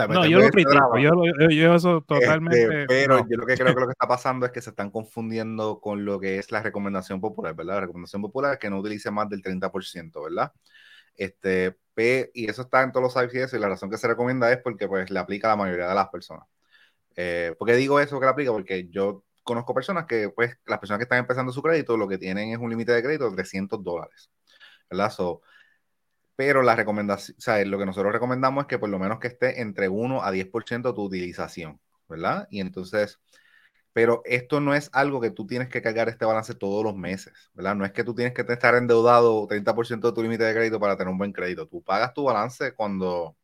no, 0.10 0.26
yo 0.26 0.40
lo 0.40 0.50
critico, 0.50 0.98
yo, 0.98 1.12
yo, 1.50 1.76
eso 1.76 1.98
este, 2.00 2.16
totalmente. 2.16 2.86
pero 2.88 3.20
yo 3.20 3.38
lo 3.38 3.46
que 3.46 3.56
creo 3.56 3.74
que 3.74 3.80
lo 3.80 3.88
que 3.88 3.94
está 3.94 4.08
pasando 4.08 4.46
es 4.46 4.52
que 4.52 4.62
se 4.62 4.72
están 4.72 4.92
confundiendo 4.92 5.80
con 5.80 6.04
lo 6.04 6.20
que 6.20 6.40
es 6.40 6.52
la 6.52 6.62
recomendación 6.62 7.22
popular, 7.22 7.56
¿verdad? 7.56 7.76
La 7.76 7.82
recomendación 7.82 8.22
popular 8.22 8.54
es 8.54 8.60
que 8.60 8.70
no 8.70 8.80
utilice 8.80 9.12
más 9.12 9.30
del 9.30 9.42
30%, 9.42 10.24
¿verdad? 10.24 10.52
Este, 11.18 11.76
y 12.34 12.50
eso 12.50 12.62
está 12.64 12.84
en 12.84 12.92
todos 12.92 13.16
los 13.16 13.24
ICS 13.24 13.54
y 13.54 13.60
la 13.60 13.70
razón 13.70 13.90
que 13.90 13.98
se 13.98 14.08
recomienda 14.08 14.52
es 14.52 14.60
porque 14.62 14.88
pues 14.88 15.10
le 15.10 15.20
aplica 15.20 15.48
a 15.48 15.52
la 15.52 15.56
mayoría 15.58 15.88
de 15.88 15.96
las 15.96 16.10
personas. 16.10 16.48
Eh, 17.16 17.56
¿Por 17.58 17.72
digo 17.76 18.00
eso 18.00 18.20
que 18.20 18.26
le 18.26 18.32
aplica? 18.32 18.52
Porque 18.52 18.88
yo 18.90 19.26
conozco 19.44 19.74
personas 19.74 20.06
que, 20.06 20.30
pues, 20.30 20.58
las 20.68 20.80
personas 20.80 21.00
que 21.00 21.04
están 21.04 21.20
empezando 21.20 21.52
su 21.52 21.64
crédito, 21.64 21.98
lo 21.98 22.08
que 22.08 22.18
tienen 22.20 22.52
es 22.52 22.60
un 22.60 22.70
límite 22.70 22.92
de 22.92 23.02
crédito 23.02 23.30
de 23.30 23.36
300 23.36 23.84
dólares, 23.84 24.30
¿verdad? 24.90 25.12
So, 25.12 25.42
pero 26.36 26.62
la 26.62 26.76
recomendación, 26.76 27.36
o 27.40 27.42
sea, 27.42 27.64
lo 27.66 27.80
que 27.80 27.86
nosotros 27.86 28.14
recomendamos 28.14 28.64
es 28.64 28.68
que 28.68 28.80
por 28.80 28.90
lo 28.90 29.00
menos 29.00 29.20
que 29.20 29.28
esté 29.28 29.62
entre 29.62 29.90
1 29.90 30.24
a 30.24 30.32
10% 30.32 30.94
tu 30.94 31.04
utilización, 31.04 31.82
¿verdad? 32.08 32.48
Y 32.52 32.62
entonces, 32.62 33.20
pero 33.98 34.22
esto 34.26 34.60
no 34.60 34.76
es 34.76 34.92
algo 34.94 35.20
que 35.20 35.32
tú 35.32 35.48
tienes 35.48 35.70
que 35.70 35.82
cargar 35.82 36.08
este 36.08 36.24
balance 36.24 36.54
todos 36.54 36.84
los 36.84 36.96
meses, 36.96 37.34
¿verdad? 37.56 37.74
No 37.74 37.84
es 37.84 37.92
que 37.94 38.04
tú 38.04 38.14
tienes 38.14 38.36
que 38.36 38.44
estar 38.44 38.76
endeudado 38.76 39.48
30% 39.48 40.10
de 40.10 40.14
tu 40.14 40.22
límite 40.22 40.44
de 40.44 40.54
crédito 40.54 40.80
para 40.80 40.96
tener 40.96 41.12
un 41.12 41.18
buen 41.18 41.34
crédito. 41.34 41.68
Tú 41.68 41.82
pagas 41.82 42.14
tu 42.14 42.24
balance 42.26 42.76
cuando 42.76 43.36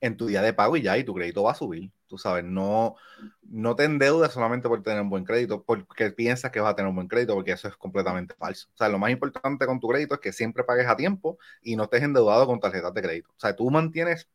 en 0.00 0.16
tu 0.16 0.28
día 0.28 0.40
de 0.40 0.54
pago 0.54 0.78
y 0.78 0.82
ya, 0.82 0.96
y 0.96 1.04
tu 1.04 1.12
crédito 1.12 1.42
va 1.42 1.52
a 1.52 1.54
subir. 1.54 1.92
Tú 2.06 2.16
sabes, 2.16 2.42
no, 2.42 2.94
no 3.42 3.76
te 3.76 3.84
endeudes 3.84 4.32
solamente 4.32 4.66
por 4.66 4.82
tener 4.82 5.02
un 5.02 5.10
buen 5.10 5.24
crédito, 5.26 5.62
porque 5.62 6.10
piensas 6.10 6.50
que 6.50 6.60
vas 6.60 6.72
a 6.72 6.76
tener 6.76 6.88
un 6.88 6.96
buen 6.96 7.08
crédito, 7.08 7.34
porque 7.34 7.52
eso 7.52 7.68
es 7.68 7.76
completamente 7.76 8.34
falso. 8.36 8.68
O 8.72 8.78
sea, 8.78 8.88
lo 8.88 8.98
más 8.98 9.10
importante 9.10 9.66
con 9.66 9.78
tu 9.78 9.88
crédito 9.88 10.14
es 10.14 10.20
que 10.20 10.32
siempre 10.32 10.64
pagues 10.64 10.86
a 10.86 10.96
tiempo 10.96 11.36
y 11.60 11.76
no 11.76 11.84
estés 11.84 12.02
endeudado 12.02 12.46
con 12.46 12.60
tarjetas 12.60 12.94
de 12.94 13.02
crédito. 13.02 13.28
O 13.36 13.40
sea, 13.40 13.54
tú 13.54 13.70
mantienes 13.70 14.26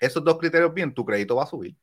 esos 0.00 0.22
dos 0.22 0.36
criterios 0.36 0.74
bien, 0.74 0.92
tu 0.92 1.06
crédito 1.06 1.36
va 1.36 1.44
a 1.44 1.46
subir. 1.46 1.74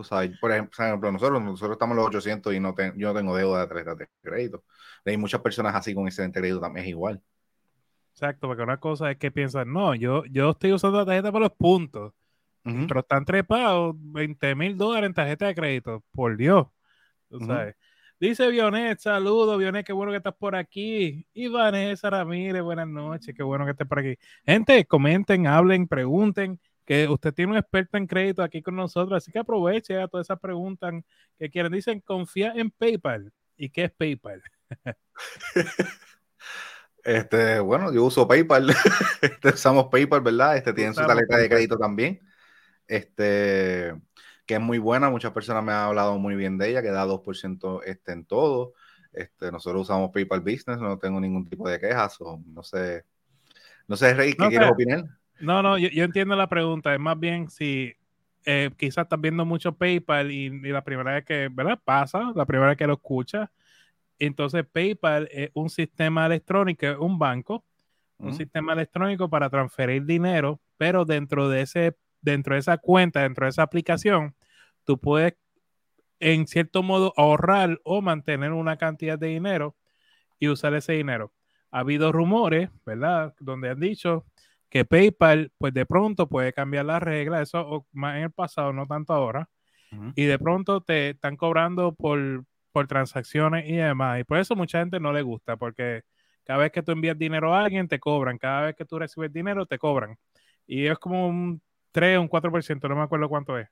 Tú 0.00 0.04
sabes, 0.04 0.38
por 0.38 0.50
ejemplo, 0.50 1.12
nosotros, 1.12 1.42
nosotros 1.42 1.72
estamos 1.72 1.92
en 1.92 1.96
los 1.98 2.06
800 2.06 2.54
y 2.54 2.58
no 2.58 2.74
yo 2.96 3.08
no 3.08 3.14
tengo 3.14 3.36
deuda 3.36 3.60
de 3.60 3.66
tarjetas 3.66 3.98
de 3.98 4.08
crédito. 4.22 4.64
Hay 5.04 5.18
muchas 5.18 5.42
personas 5.42 5.74
así 5.74 5.94
con 5.94 6.06
excelente 6.06 6.40
crédito 6.40 6.58
también 6.58 6.86
es 6.86 6.90
igual. 6.90 7.22
Exacto, 8.12 8.48
porque 8.48 8.62
una 8.62 8.78
cosa 8.78 9.10
es 9.10 9.18
que 9.18 9.30
piensan, 9.30 9.70
no, 9.70 9.94
yo, 9.94 10.24
yo 10.24 10.52
estoy 10.52 10.72
usando 10.72 10.96
la 10.96 11.04
tarjeta 11.04 11.30
para 11.30 11.44
los 11.44 11.52
puntos. 11.52 12.14
Pero 12.62 13.00
están 13.00 13.26
trepados 13.26 13.94
20 13.98 14.54
mil 14.54 14.78
dólares 14.78 15.08
en 15.08 15.14
tarjeta 15.14 15.48
de 15.48 15.54
crédito. 15.54 16.02
Por 16.12 16.38
Dios. 16.38 16.66
Dice 18.18 18.48
Vionet, 18.48 19.00
saludos, 19.00 19.58
Vionet, 19.58 19.84
qué 19.84 19.92
bueno 19.92 20.12
que 20.12 20.16
estás 20.16 20.34
por 20.34 20.56
aquí. 20.56 21.26
Y 21.34 21.48
Vanessa 21.48 22.08
Ramírez, 22.08 22.62
buenas 22.62 22.88
noches, 22.88 23.34
qué 23.34 23.42
bueno 23.42 23.66
que 23.66 23.72
estés 23.72 23.86
por 23.86 23.98
aquí. 23.98 24.16
Gente, 24.46 24.86
comenten, 24.86 25.46
hablen, 25.46 25.86
pregunten, 25.86 26.58
que 26.90 27.06
usted 27.06 27.32
tiene 27.32 27.52
un 27.52 27.58
experto 27.58 27.96
en 27.98 28.08
crédito 28.08 28.42
aquí 28.42 28.62
con 28.62 28.74
nosotros, 28.74 29.16
así 29.16 29.30
que 29.30 29.38
aproveche 29.38 29.96
a 30.00 30.08
todas 30.08 30.26
esas 30.26 30.40
preguntas 30.40 30.92
que 31.38 31.48
quieren. 31.48 31.70
Dicen, 31.70 32.00
confía 32.00 32.52
en 32.56 32.72
PayPal. 32.72 33.32
¿Y 33.56 33.70
qué 33.70 33.84
es 33.84 33.92
PayPal? 33.92 34.42
Este, 37.02 37.60
bueno, 37.60 37.94
yo 37.94 38.04
uso 38.04 38.28
PayPal. 38.28 38.74
Este, 39.22 39.50
usamos 39.50 39.86
PayPal, 39.86 40.20
¿verdad? 40.20 40.56
Este 40.56 40.72
tiene 40.72 40.92
su 40.92 41.00
tarjeta 41.00 41.38
de 41.38 41.48
crédito 41.48 41.78
también 41.78 42.20
este, 42.88 43.94
que 44.44 44.54
es 44.54 44.60
muy 44.60 44.78
buena. 44.78 45.10
Muchas 45.10 45.30
personas 45.30 45.62
me 45.62 45.70
han 45.70 45.84
hablado 45.84 46.18
muy 46.18 46.34
bien 46.34 46.58
de 46.58 46.70
ella, 46.70 46.82
que 46.82 46.90
da 46.90 47.06
2% 47.06 47.82
este, 47.84 48.12
en 48.12 48.24
todo. 48.24 48.74
Este, 49.12 49.52
nosotros 49.52 49.82
usamos 49.82 50.10
PayPal 50.10 50.40
Business, 50.40 50.78
no 50.78 50.98
tengo 50.98 51.20
ningún 51.20 51.48
tipo 51.48 51.68
de 51.68 51.78
quejas, 51.78 52.20
o 52.20 52.42
no 52.44 52.64
sé. 52.64 53.04
No 53.86 53.96
sé, 53.96 54.12
Rey, 54.12 54.34
¿qué 54.34 54.48
quieres 54.48 54.70
opinar? 54.70 55.19
No, 55.40 55.62
no, 55.62 55.78
yo, 55.78 56.04
entiendo 56.04 56.36
la 56.36 56.48
pregunta. 56.48 56.94
Es 56.94 57.00
más 57.00 57.18
bien 57.18 57.50
si 57.50 57.94
eh, 58.44 58.70
quizás 58.76 59.04
estás 59.04 59.20
viendo 59.20 59.44
mucho 59.44 59.72
PayPal 59.72 60.30
y, 60.30 60.50
la 60.70 60.84
primera 60.84 61.14
vez 61.14 61.24
que, 61.24 61.48
¿verdad? 61.50 61.78
Pasa, 61.82 62.32
la 62.34 62.46
primera 62.46 62.68
vez 62.68 62.78
que 62.78 62.86
lo 62.86 62.94
escuchas. 62.94 63.48
Entonces, 64.18 64.64
PayPal 64.70 65.28
es 65.32 65.50
un 65.54 65.70
sistema 65.70 66.26
electrónico, 66.26 66.86
un 67.00 67.18
banco, 67.18 67.64
un 68.18 68.34
sistema 68.34 68.74
electrónico 68.74 69.30
para 69.30 69.48
transferir 69.48 70.04
dinero, 70.04 70.60
pero 70.76 71.06
dentro 71.06 71.48
de 71.48 71.62
ese 71.62 71.96
dentro 72.20 72.54
de 72.54 72.60
esa 72.60 72.78
cuenta, 72.78 73.22
dentro 73.22 73.46
de 73.46 73.50
esa 73.50 73.62
aplicación, 73.62 74.34
tú 74.84 74.98
puedes 74.98 75.34
en 76.18 76.46
cierto 76.46 76.82
modo 76.82 77.14
ahorrar 77.16 77.80
o 77.82 78.02
mantener 78.02 78.52
una 78.52 78.76
cantidad 78.76 79.18
de 79.18 79.28
dinero 79.28 79.74
y 80.38 80.48
usar 80.48 80.74
ese 80.74 80.92
dinero. 80.92 81.32
Ha 81.70 81.80
habido 81.80 82.12
rumores, 82.12 82.70
¿verdad? 82.84 83.34
Donde 83.40 83.70
han 83.70 83.80
dicho 83.80 84.26
que 84.70 84.84
PayPal, 84.84 85.52
pues 85.58 85.74
de 85.74 85.84
pronto 85.84 86.28
puede 86.28 86.52
cambiar 86.52 86.86
las 86.86 87.02
reglas, 87.02 87.42
eso 87.42 87.86
más 87.92 88.16
en 88.16 88.22
el 88.24 88.30
pasado, 88.30 88.72
no 88.72 88.86
tanto 88.86 89.12
ahora, 89.12 89.50
y 90.14 90.24
de 90.24 90.38
pronto 90.38 90.80
te 90.82 91.10
están 91.10 91.36
cobrando 91.36 91.92
por, 91.92 92.44
por 92.70 92.86
transacciones 92.86 93.68
y 93.68 93.74
demás. 93.74 94.20
Y 94.20 94.24
por 94.24 94.38
eso 94.38 94.54
mucha 94.54 94.78
gente 94.78 95.00
no 95.00 95.12
le 95.12 95.22
gusta, 95.22 95.56
porque 95.56 96.02
cada 96.44 96.60
vez 96.60 96.70
que 96.70 96.82
tú 96.82 96.92
envías 96.92 97.18
dinero 97.18 97.52
a 97.52 97.64
alguien, 97.64 97.88
te 97.88 97.98
cobran, 97.98 98.38
cada 98.38 98.66
vez 98.66 98.76
que 98.76 98.84
tú 98.84 99.00
recibes 99.00 99.32
dinero, 99.32 99.66
te 99.66 99.78
cobran. 99.78 100.16
Y 100.66 100.86
es 100.86 100.98
como 100.98 101.28
un 101.28 101.60
3 101.90 102.18
o 102.18 102.22
un 102.22 102.28
4%, 102.28 102.88
no 102.88 102.94
me 102.96 103.02
acuerdo 103.02 103.28
cuánto 103.28 103.58
es. 103.58 103.68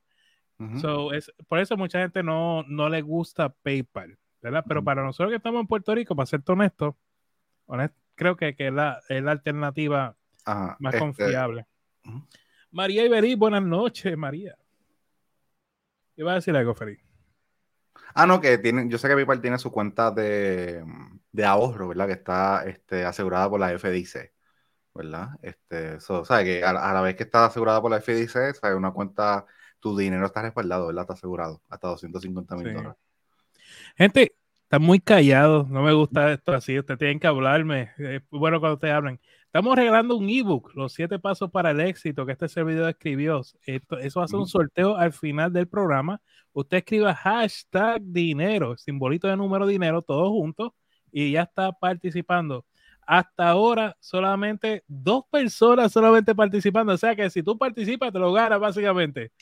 es 1.12 1.32
por 1.46 1.60
eso 1.60 1.76
mucha 1.76 2.00
gente 2.00 2.24
no, 2.24 2.64
no 2.64 2.88
le 2.88 3.00
gusta 3.02 3.50
PayPal, 3.62 4.18
¿verdad? 4.42 4.64
Pero 4.66 4.82
para 4.82 5.04
nosotros 5.04 5.30
que 5.30 5.36
estamos 5.36 5.60
en 5.60 5.68
Puerto 5.68 5.94
Rico, 5.94 6.16
para 6.16 6.26
ser 6.26 6.42
honesto, 6.48 6.96
creo 8.16 8.36
que, 8.36 8.56
que 8.56 8.66
es, 8.66 8.72
la, 8.72 9.00
es, 9.08 9.22
la, 9.22 9.30
alternativa 9.30 10.16
más 10.78 10.94
este, 10.94 10.98
confiable. 10.98 11.66
María 12.70 13.04
Iberí, 13.04 13.34
buenas 13.34 13.62
noches, 13.62 14.16
María. 14.16 14.56
Iba 16.16 16.32
a 16.32 16.34
decir 16.36 16.56
algo, 16.56 16.74
Feliz. 16.74 17.00
Ah, 18.14 18.26
no, 18.26 18.40
que 18.40 18.58
tiene, 18.58 18.88
yo 18.88 18.98
sé 18.98 19.08
que 19.08 19.14
PayPal 19.14 19.40
tiene 19.40 19.58
su 19.58 19.70
cuenta 19.70 20.10
de, 20.10 20.84
de 21.30 21.44
ahorro, 21.44 21.88
¿verdad? 21.88 22.06
Que 22.06 22.14
está 22.14 22.64
este, 22.66 23.04
asegurada 23.04 23.48
por 23.48 23.60
la 23.60 23.78
FDIC. 23.78 24.32
¿verdad? 24.98 25.28
Este, 25.42 25.96
o 26.08 26.24
sea, 26.24 26.42
que 26.42 26.64
a, 26.64 26.72
la 26.72 27.00
vez 27.00 27.14
que 27.14 27.22
está 27.22 27.46
asegurada 27.46 27.80
por 27.80 27.90
la 27.90 28.00
FDIC, 28.00 28.28
¿sabes? 28.28 28.60
una 28.74 28.90
cuenta, 28.90 29.46
tu 29.78 29.96
dinero 29.96 30.26
está 30.26 30.42
respaldado, 30.42 30.88
¿verdad? 30.88 31.02
Está 31.02 31.14
asegurado 31.14 31.62
hasta 31.68 31.86
250 31.88 32.56
mil 32.56 32.74
dólares. 32.74 32.98
Gente, 33.96 34.34
está 34.64 34.80
muy 34.80 34.98
callado, 34.98 35.66
no 35.70 35.82
me 35.82 35.92
gusta 35.92 36.32
esto 36.32 36.52
así, 36.52 36.76
ustedes 36.76 36.98
tienen 36.98 37.20
que 37.20 37.28
hablarme. 37.28 37.92
Es 37.96 38.22
bueno 38.30 38.58
cuando 38.58 38.74
ustedes 38.74 38.94
hablan. 38.94 39.20
Estamos 39.48 39.76
regalando 39.76 40.14
un 40.14 40.28
ebook, 40.28 40.74
Los 40.74 40.92
siete 40.92 41.18
pasos 41.18 41.50
para 41.50 41.70
el 41.70 41.80
éxito, 41.80 42.26
que 42.26 42.32
este 42.32 42.48
servidor 42.48 42.90
escribió. 42.90 43.40
Esto, 43.62 43.98
eso 43.98 44.20
va 44.20 44.26
a 44.26 44.28
ser 44.28 44.38
un 44.38 44.46
sorteo 44.46 44.94
al 44.94 45.14
final 45.14 45.50
del 45.54 45.66
programa. 45.66 46.20
Usted 46.52 46.76
escriba 46.76 47.14
hashtag 47.14 48.02
dinero, 48.02 48.76
simbolito 48.76 49.26
de 49.26 49.38
número 49.38 49.66
dinero, 49.66 50.02
todos 50.02 50.28
juntos, 50.28 50.72
y 51.10 51.32
ya 51.32 51.44
está 51.44 51.72
participando 51.72 52.66
hasta 53.08 53.48
ahora 53.48 53.96
solamente 54.00 54.84
dos 54.86 55.22
personas 55.30 55.90
solamente 55.90 56.34
participando. 56.34 56.92
O 56.92 56.98
sea 56.98 57.16
que 57.16 57.30
si 57.30 57.42
tú 57.42 57.56
participas, 57.56 58.12
te 58.12 58.18
lo 58.18 58.34
ganas 58.34 58.60
básicamente. 58.60 59.32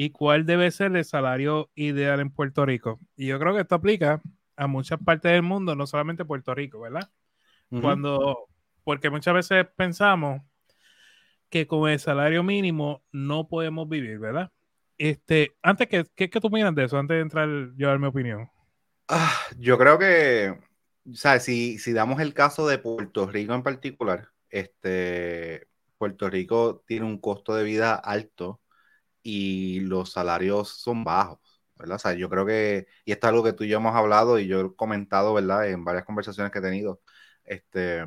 y 0.00 0.10
cuál 0.10 0.46
debe 0.46 0.70
ser 0.70 0.94
el 0.94 1.04
salario 1.04 1.72
ideal 1.74 2.20
en 2.20 2.30
Puerto 2.30 2.64
Rico. 2.64 3.00
Y 3.16 3.26
yo 3.26 3.40
creo 3.40 3.52
que 3.52 3.62
esto 3.62 3.74
aplica 3.74 4.22
a 4.54 4.68
muchas 4.68 5.00
partes 5.04 5.32
del 5.32 5.42
mundo, 5.42 5.74
no 5.74 5.88
solamente 5.88 6.24
Puerto 6.24 6.54
Rico, 6.54 6.78
¿verdad? 6.78 7.10
Cuando, 7.68 8.46
porque 8.84 9.10
muchas 9.10 9.34
veces 9.34 9.66
pensamos 9.76 10.40
que 11.50 11.66
con 11.66 11.90
el 11.90 11.98
salario 11.98 12.44
mínimo 12.44 13.02
no 13.10 13.48
podemos 13.48 13.88
vivir, 13.88 14.20
¿verdad? 14.20 14.52
Este, 14.98 15.56
antes 15.62 15.88
que, 15.88 16.06
¿qué, 16.14 16.30
qué 16.30 16.40
tú 16.40 16.46
opinas 16.46 16.76
de 16.76 16.84
eso? 16.84 16.96
Antes 16.96 17.16
de 17.16 17.22
entrar 17.22 17.48
yo 17.76 17.88
a 17.88 17.90
dar 17.90 17.98
mi 17.98 18.06
opinión. 18.06 18.48
Ah, 19.08 19.36
yo 19.58 19.76
creo 19.78 19.98
que, 19.98 20.56
o 21.06 21.40
si, 21.40 21.78
si 21.78 21.92
damos 21.92 22.20
el 22.20 22.34
caso 22.34 22.68
de 22.68 22.78
Puerto 22.78 23.26
Rico 23.26 23.52
en 23.52 23.64
particular, 23.64 24.28
este, 24.48 25.66
Puerto 25.98 26.30
Rico 26.30 26.84
tiene 26.86 27.04
un 27.04 27.18
costo 27.18 27.56
de 27.56 27.64
vida 27.64 27.96
alto 27.96 28.60
y 29.28 29.80
los 29.80 30.12
salarios 30.12 30.70
son 30.70 31.04
bajos, 31.04 31.38
¿verdad? 31.76 31.96
O 31.96 31.98
sea, 31.98 32.14
yo 32.14 32.30
creo 32.30 32.46
que, 32.46 32.86
y 33.04 33.12
esto 33.12 33.26
es 33.26 33.28
algo 33.30 33.44
que 33.44 33.52
tú 33.52 33.64
y 33.64 33.68
yo 33.68 33.76
hemos 33.78 33.94
hablado 33.94 34.38
y 34.38 34.46
yo 34.46 34.60
he 34.60 34.76
comentado, 34.76 35.34
¿verdad? 35.34 35.68
En 35.68 35.84
varias 35.84 36.06
conversaciones 36.06 36.50
que 36.50 36.60
he 36.60 36.62
tenido, 36.62 37.02
este, 37.44 38.06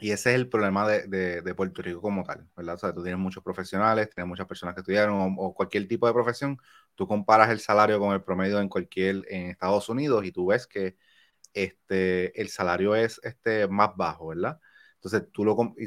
y 0.00 0.10
ese 0.12 0.30
es 0.30 0.36
el 0.36 0.48
problema 0.48 0.88
de, 0.88 1.42
de, 1.42 1.54
Puerto 1.54 1.82
Rico 1.82 2.00
como 2.00 2.24
tal, 2.24 2.48
¿verdad? 2.56 2.76
O 2.76 2.78
sea, 2.78 2.94
tú 2.94 3.02
tienes 3.02 3.20
muchos 3.20 3.42
profesionales, 3.44 4.10
tienes 4.14 4.28
muchas 4.28 4.46
personas 4.46 4.74
que 4.74 4.80
estudiaron 4.80 5.36
o, 5.38 5.54
cualquier 5.54 5.86
tipo 5.88 6.06
de 6.06 6.14
profesión, 6.14 6.58
tú 6.94 7.06
comparas 7.06 7.50
el 7.50 7.60
salario 7.60 7.98
con 8.00 8.12
el 8.14 8.22
promedio 8.22 8.60
en 8.60 8.68
cualquier, 8.68 9.24
en 9.28 9.50
Estados 9.50 9.88
Unidos 9.88 10.24
y 10.24 10.32
tú 10.32 10.46
ves 10.46 10.66
que 10.66 10.96
este, 11.54 12.40
el 12.40 12.48
salario 12.48 12.94
es 12.96 13.20
este, 13.24 13.68
más 13.68 13.90
bajo, 13.96 14.28
¿verdad? 14.28 14.58
Entonces, 14.94 15.24
tú 15.32 15.44
lo, 15.44 15.56
y, 15.78 15.86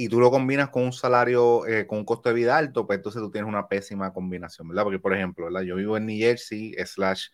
y 0.00 0.08
tú 0.08 0.20
lo 0.20 0.30
combinas 0.30 0.70
con 0.70 0.84
un 0.84 0.92
salario, 0.92 1.66
eh, 1.66 1.84
con 1.88 1.98
un 1.98 2.04
costo 2.04 2.28
de 2.28 2.34
vida 2.36 2.56
alto, 2.56 2.86
pues 2.86 2.98
entonces 2.98 3.20
tú 3.20 3.32
tienes 3.32 3.48
una 3.48 3.66
pésima 3.66 4.12
combinación, 4.12 4.68
¿verdad? 4.68 4.84
Porque, 4.84 5.00
por 5.00 5.12
ejemplo, 5.12 5.50
yo 5.62 5.74
vivo 5.74 5.96
en 5.96 6.06
New 6.06 6.16
Jersey, 6.16 6.76
slash 6.86 7.26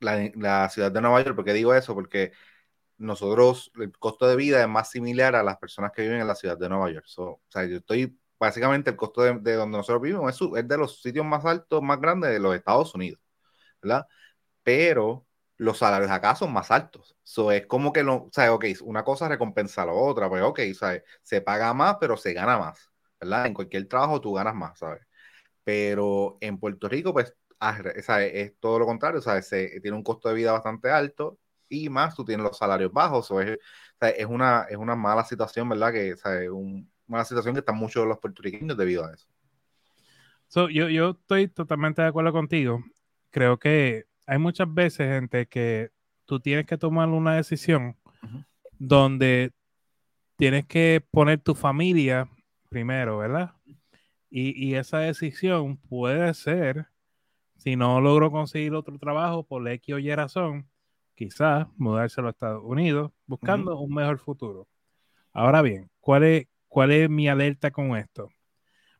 la, 0.00 0.68
ciudad 0.68 0.92
de 0.92 1.00
Nueva 1.00 1.22
York, 1.22 1.34
¿por 1.34 1.46
qué 1.46 1.54
digo 1.54 1.72
eso? 1.74 1.94
Porque 1.94 2.32
nosotros, 2.98 3.72
el 3.80 3.90
costo 3.98 4.28
de 4.28 4.36
vida 4.36 4.60
es 4.60 4.68
más 4.68 4.90
similar 4.90 5.34
a 5.34 5.42
las 5.42 5.56
personas 5.56 5.92
que 5.92 6.02
viven 6.02 6.20
en 6.20 6.26
la 6.26 6.34
ciudad 6.34 6.58
de 6.58 6.68
Nueva 6.68 6.90
York. 6.90 7.06
o 7.16 7.40
sea, 7.48 7.64
yo 7.64 7.78
estoy, 7.78 8.18
básicamente 8.38 8.90
el 8.90 8.96
costo 8.96 9.22
de, 9.22 9.38
de 9.40 9.54
donde 9.54 9.78
nosotros 9.78 10.02
vivimos 10.02 10.42
es, 10.42 10.68
de 10.68 10.76
los 10.78 11.00
sitios 11.00 11.24
más 11.24 11.46
altos, 11.46 11.82
más 11.82 11.98
grandes 12.00 12.32
de 12.32 12.38
los 12.38 12.54
Estados 12.54 12.94
Unidos, 12.94 13.20
¿verdad? 13.82 14.06
Pero 14.62 15.26
los 15.62 15.78
salarios 15.78 16.10
acá 16.10 16.34
son 16.34 16.52
más 16.52 16.70
altos. 16.72 17.16
So, 17.22 17.52
es 17.52 17.66
como 17.66 17.92
que, 17.92 18.02
lo, 18.02 18.28
sea, 18.32 18.52
ok, 18.52 18.64
una 18.82 19.04
cosa 19.04 19.28
recompensa 19.28 19.82
a 19.82 19.86
la 19.86 19.92
otra, 19.92 20.28
pues 20.28 20.42
ok, 20.42 20.60
se 21.22 21.40
paga 21.40 21.72
más, 21.72 21.96
pero 22.00 22.16
se 22.16 22.32
gana 22.32 22.58
más, 22.58 22.90
¿verdad? 23.20 23.46
En 23.46 23.54
cualquier 23.54 23.86
trabajo 23.86 24.20
tú 24.20 24.32
ganas 24.32 24.56
más, 24.56 24.78
¿sabes? 24.78 25.06
Pero 25.62 26.36
en 26.40 26.58
Puerto 26.58 26.88
Rico, 26.88 27.12
pues, 27.12 27.34
ah, 27.60 27.78
es 27.94 28.58
todo 28.58 28.80
lo 28.80 28.86
contrario, 28.86 29.20
¿sabes? 29.20 29.46
Se, 29.46 29.80
tiene 29.80 29.96
un 29.96 30.02
costo 30.02 30.28
de 30.28 30.34
vida 30.34 30.50
bastante 30.50 30.90
alto 30.90 31.38
y 31.68 31.88
más 31.88 32.16
tú 32.16 32.24
tienes 32.24 32.44
los 32.44 32.58
salarios 32.58 32.92
bajos, 32.92 33.30
o 33.30 33.40
es, 33.40 33.56
es, 34.00 34.26
una, 34.26 34.66
es 34.68 34.76
una 34.76 34.96
mala 34.96 35.24
situación, 35.24 35.68
¿verdad? 35.68 35.92
Que, 35.92 36.16
¿sabes? 36.16 36.50
una 36.50 36.84
mala 37.06 37.24
situación 37.24 37.54
que 37.54 37.60
están 37.60 37.76
muchos 37.76 38.04
los 38.06 38.18
puertorriqueños 38.18 38.76
debido 38.76 39.04
a 39.04 39.14
eso. 39.14 39.28
So, 40.48 40.68
yo, 40.68 40.88
yo 40.88 41.10
estoy 41.10 41.46
totalmente 41.46 42.02
de 42.02 42.08
acuerdo 42.08 42.32
contigo. 42.32 42.84
Creo 43.30 43.58
que 43.58 44.06
hay 44.26 44.38
muchas 44.38 44.72
veces, 44.72 45.08
gente, 45.08 45.46
que 45.46 45.90
tú 46.24 46.40
tienes 46.40 46.66
que 46.66 46.78
tomar 46.78 47.08
una 47.08 47.36
decisión 47.36 47.96
donde 48.78 49.52
tienes 50.36 50.66
que 50.66 51.04
poner 51.10 51.40
tu 51.40 51.54
familia 51.54 52.28
primero, 52.68 53.18
¿verdad? 53.18 53.52
Y, 54.30 54.74
esa 54.76 55.00
decisión 55.00 55.76
puede 55.76 56.32
ser, 56.32 56.86
si 57.58 57.76
no 57.76 58.00
logro 58.00 58.30
conseguir 58.30 58.72
otro 58.74 58.98
trabajo 58.98 59.46
por 59.46 59.68
X 59.68 59.94
o 59.94 59.98
Y 59.98 60.14
razón, 60.14 60.70
quizás 61.14 61.68
mudarse 61.76 62.20
a 62.20 62.24
los 62.24 62.32
Estados 62.32 62.62
Unidos 62.64 63.12
buscando 63.26 63.78
un 63.78 63.92
mejor 63.92 64.18
futuro. 64.18 64.66
Ahora 65.34 65.60
bien, 65.60 65.90
¿cuál 66.00 66.24
es, 66.24 66.46
¿cuál 66.66 66.92
es 66.92 67.10
mi 67.10 67.28
alerta 67.28 67.70
con 67.70 67.94
esto? 67.94 68.30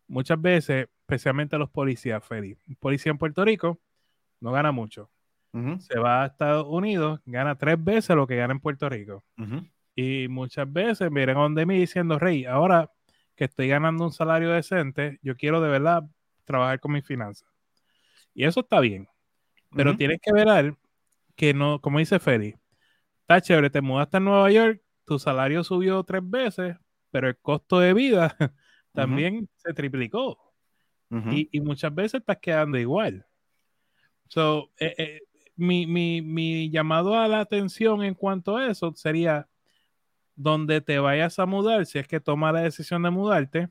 Muchas 0.06 0.40
veces, 0.40 0.88
especialmente 1.00 1.56
los 1.56 1.70
policías, 1.70 2.22
Feli, 2.22 2.54
un 2.68 2.76
policía 2.76 3.10
en 3.10 3.18
Puerto 3.18 3.42
Rico 3.42 3.80
no 4.42 4.52
gana 4.52 4.70
mucho. 4.70 5.10
Se 5.80 5.98
va 5.98 6.22
a 6.22 6.26
Estados 6.26 6.66
Unidos, 6.68 7.20
gana 7.26 7.56
tres 7.56 7.82
veces 7.82 8.16
lo 8.16 8.26
que 8.26 8.36
gana 8.36 8.54
en 8.54 8.60
Puerto 8.60 8.88
Rico. 8.88 9.22
Y 9.94 10.26
muchas 10.28 10.72
veces 10.72 11.10
miren 11.10 11.36
a 11.36 11.42
donde 11.42 11.66
mí 11.66 11.78
diciendo, 11.78 12.18
Rey, 12.18 12.46
ahora 12.46 12.90
que 13.36 13.44
estoy 13.44 13.68
ganando 13.68 14.04
un 14.04 14.12
salario 14.12 14.50
decente, 14.50 15.18
yo 15.22 15.36
quiero 15.36 15.60
de 15.60 15.68
verdad 15.68 16.04
trabajar 16.44 16.80
con 16.80 16.92
mis 16.92 17.04
finanzas. 17.04 17.48
Y 18.34 18.44
eso 18.44 18.60
está 18.60 18.80
bien. 18.80 19.08
Pero 19.74 19.96
tienes 19.96 20.20
que 20.22 20.32
ver 20.32 20.74
que 21.34 21.54
no, 21.54 21.80
como 21.80 21.98
dice 21.98 22.18
Feli, 22.18 22.54
está 23.22 23.40
chévere, 23.40 23.70
te 23.70 23.80
mudaste 23.80 24.18
a 24.18 24.20
Nueva 24.20 24.50
York, 24.50 24.82
tu 25.04 25.18
salario 25.18 25.64
subió 25.64 26.02
tres 26.04 26.22
veces, 26.24 26.76
pero 27.10 27.28
el 27.28 27.36
costo 27.38 27.78
de 27.78 27.94
vida 27.94 28.36
también 28.92 29.48
se 29.56 29.72
triplicó. 29.72 30.38
y, 31.30 31.48
y, 31.52 31.60
muchas 31.60 31.94
veces 31.94 32.20
estás 32.20 32.38
quedando 32.38 32.78
igual. 32.78 33.26
So, 34.28 34.70
eh, 34.78 34.94
eh, 34.96 35.20
mi, 35.56 35.86
mi, 35.86 36.22
mi 36.22 36.70
llamado 36.70 37.18
a 37.18 37.28
la 37.28 37.40
atención 37.40 38.02
en 38.02 38.14
cuanto 38.14 38.56
a 38.56 38.66
eso 38.66 38.92
sería 38.94 39.48
donde 40.34 40.80
te 40.80 40.98
vayas 40.98 41.38
a 41.38 41.46
mudar, 41.46 41.86
si 41.86 41.98
es 41.98 42.08
que 42.08 42.20
toma 42.20 42.52
la 42.52 42.60
decisión 42.60 43.02
de 43.02 43.10
mudarte, 43.10 43.68